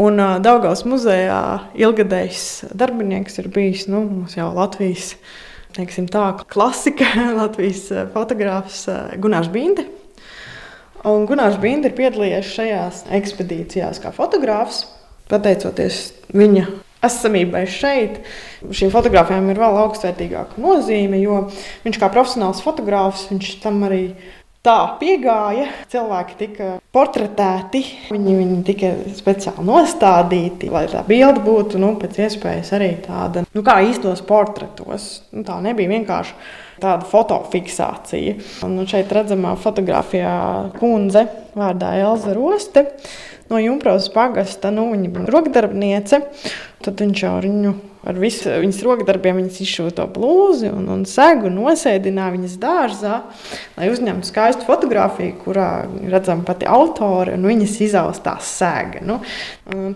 Un 0.00 0.16
uh, 0.16 0.38
Daugaus 0.40 0.86
muzejā 0.88 1.40
ilgadējs 1.76 2.72
darbinieks 2.72 3.36
ir 3.42 3.50
bijis 3.52 3.84
nu, 3.92 4.24
jau 4.32 4.48
Latvijas 4.56 5.12
teiksim, 5.76 6.08
tā, 6.10 6.32
klasika, 6.50 7.08
Latvijas 7.40 7.88
fotogrāfs 8.14 8.86
Gunārs 9.20 9.50
Binde. 9.52 9.86
Un 11.06 11.24
Gunārs 11.28 11.60
Binde 11.60 11.88
ir 11.88 11.96
piedalījies 11.96 12.54
šajās 12.56 13.04
ekspedīcijās 13.20 14.02
kā 14.02 14.12
fotogrāfs. 14.16 14.84
Pateicoties 15.30 16.08
viņa 16.34 16.66
esamībai 17.06 17.62
šeit, 17.70 18.18
šīm 18.76 18.90
fotogrāfijām 18.92 19.46
ir 19.48 19.60
vēl 19.62 19.78
augstvērtīgāka 19.86 20.60
nozīme, 20.60 21.20
jo 21.22 21.46
viņš 21.84 22.00
kā 22.02 22.10
profesionāls 22.12 22.60
fotogrāfs, 22.64 23.28
viņš 23.30 23.54
tam 23.62 23.80
arī 23.86 24.02
ir 24.10 24.39
Tā 24.60 24.76
piegāja, 25.00 25.70
cilvēki 25.88 26.34
tika 26.36 26.66
portretēti, 26.92 27.80
viņi, 28.12 28.34
viņi 28.36 28.58
tika 28.68 28.90
speciāli 29.16 29.64
nostādīti, 29.64 30.68
lai 30.68 30.82
tā 30.92 31.00
bilde 31.06 31.40
būtu 31.46 31.80
nu, 31.80 31.94
pēc 31.96 32.18
iespējas 32.26 32.74
arī 32.76 32.90
tāda, 33.06 33.46
nu, 33.56 33.62
kā 33.64 33.78
īstos 33.88 34.20
portretos. 34.28 35.06
Nu, 35.32 35.46
tā 35.48 35.56
nebija 35.64 35.88
vienkārši 35.94 36.36
tāda 36.82 37.08
fotofiksācija. 37.08 38.36
Un 38.68 38.76
nu, 38.76 38.84
šeit 38.90 39.08
redzamā 39.16 39.54
fotografijā 39.60 40.36
kundze 40.76 41.24
vārdā 41.56 41.94
Elza 42.02 42.36
Roste 42.36 42.84
no 43.48 43.56
Junkas 43.64 44.12
pagasta, 44.12 44.68
nu, 44.76 44.90
viņa 44.92 45.14
bija 45.16 45.30
rokdarbniece. 45.38 46.20
Tad 46.84 47.00
viņš 47.00 47.24
jau 47.24 47.38
viņu 47.48 47.78
ar 48.06 48.18
visu 48.20 48.52
viņas 48.62 48.80
rokdarbiem 48.86 49.42
izšuva 49.50 49.92
to 49.96 50.06
blūzi 50.10 50.70
un, 50.72 50.86
un 50.92 51.04
segu, 51.08 51.50
nosēdināja 51.52 52.34
viņas 52.36 52.56
dārzā, 52.62 53.16
lai 53.76 53.90
uzņemtu 53.92 54.28
skaistu 54.28 54.66
fotografiju, 54.68 55.36
kurā 55.44 55.68
redzama 56.12 56.46
pati 56.48 56.68
autore 56.70 57.36
un 57.36 57.46
viņas 57.50 57.76
izaustā 57.88 58.36
sēga. 58.44 59.04
Nu, 59.06 59.20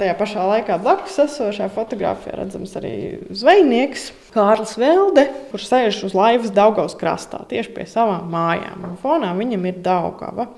tajā 0.01 0.17
pašā 0.21 0.47
laikā 0.51 0.79
blakus 0.83 1.17
esošajā 1.25 1.71
fotografijā 1.75 2.39
redzams 2.43 2.77
arī 2.81 2.95
zvejnieks. 3.33 4.11
Kārlis 4.35 4.75
Velde, 4.81 5.29
kurš 5.53 5.69
sēž 5.71 6.01
uz 6.09 6.15
laivas 6.17 6.51
Daugaus 6.51 6.97
krastā, 6.99 7.45
tieši 7.47 7.71
pie 7.77 7.85
savām 7.87 8.27
mājām. 8.33 8.89
Un 8.89 8.97
fonā 8.99 9.31
viņam 9.39 9.69
ir 9.71 9.79
Daugava. 9.85 10.49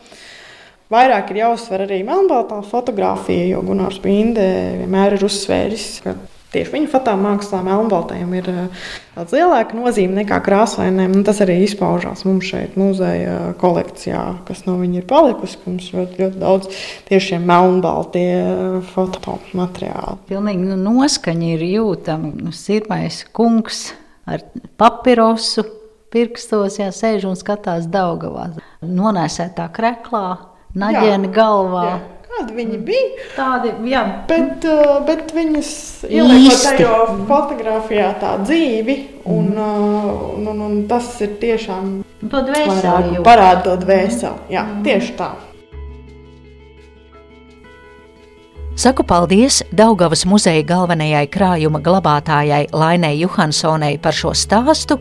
Vairāk 0.92 1.32
ir 1.34 1.42
jāuzsver 1.42 1.82
arī 1.84 1.98
melnbaltā 2.06 2.60
fotografija, 2.64 3.50
jo 3.50 3.60
Gunārs 3.66 3.98
Binde 4.00 4.46
vienmēr 4.78 5.18
ir 5.18 5.26
uzsvēris, 5.26 5.88
ka 6.04 6.14
Tieši 6.56 6.72
viņa 6.72 6.88
fotomākslā 6.88 7.58
melnbaltajam 7.66 8.30
ir 8.38 8.46
eh, 8.48 8.84
daudz 9.12 9.34
lielāka 9.36 9.76
nozīme 9.76 10.22
nekā 10.22 10.38
krāsainiem. 10.46 11.18
Tas 11.26 11.42
arī 11.44 11.58
izpaužās 11.66 12.24
mums 12.24 12.48
šeit, 12.48 12.78
muzeja 12.80 13.52
kolekcijā, 13.60 14.22
kas 14.48 14.64
no 14.64 14.78
viņa 14.80 15.02
ir 15.02 15.08
palikusi. 15.10 15.60
Mums 15.66 15.90
ļoti, 15.92 16.16
ļoti 16.22 16.40
daudz 16.40 16.80
tieši 17.10 17.42
melnbaltie 17.44 18.24
eh, 18.40 18.78
fotomateriāli. 18.94 20.16
Pilnīgi 20.30 20.64
nu, 20.70 20.80
noskaņa 20.80 21.52
ir 21.58 21.66
jūtama. 21.74 22.32
Nu, 22.40 22.56
sirmais 22.56 23.20
kungs 23.36 23.90
ar 24.24 24.40
papirosu 24.80 25.66
pirkstos, 26.14 26.80
jā, 26.80 26.88
sēž 26.88 27.28
un 27.28 27.36
skatās 27.36 27.84
Daugavā. 27.92 28.48
Nonēsētā 28.80 29.68
kreklā, 29.76 30.28
naģēna 30.72 31.32
galvā. 31.36 31.88
Jā. 31.90 32.15
Kādi 32.36 32.52
viņi 32.52 32.78
bija? 32.84 33.26
Tādi, 33.32 33.70
jā. 33.88 34.02
Bet, 34.28 34.64
uh, 34.68 34.98
bet 35.08 35.30
viņas 35.32 35.70
ieliekot 36.04 36.64
tajā 36.66 36.96
fotografijā 37.30 38.10
tā 38.20 38.34
dzīvi, 38.42 38.96
un, 39.24 39.46
mm. 39.54 39.56
uh, 39.56 40.26
un, 40.34 40.50
un, 40.52 40.60
un 40.66 40.74
tas 40.90 41.08
ir 41.24 41.38
tiešām 41.40 41.94
to 42.28 42.42
dvēseli. 42.50 43.22
Parāda 43.24 43.62
to 43.64 43.76
dvēseli, 43.80 44.50
jā, 44.52 44.66
mm. 44.68 44.82
tieši 44.84 45.14
tā. 45.16 45.30
Saku 48.76 49.06
paldies 49.08 49.62
Daugavas 49.72 50.26
muzeja 50.28 50.60
galvenajai 50.68 51.24
krājuma 51.32 51.80
glabātājai 51.80 52.66
Lainai 52.76 53.14
Johansonai 53.16 53.94
par 53.96 54.12
šo 54.12 54.34
stāstu, 54.36 55.00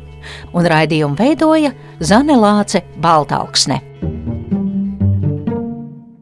un 0.55 0.71
raidījumu 0.71 1.19
veidoja 1.19 1.75
Zane 1.99 2.39
Lāce 2.39 2.85
Baltalksne. 3.03 3.81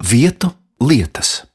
Vietu 0.10 0.50
lietas. 0.88 1.48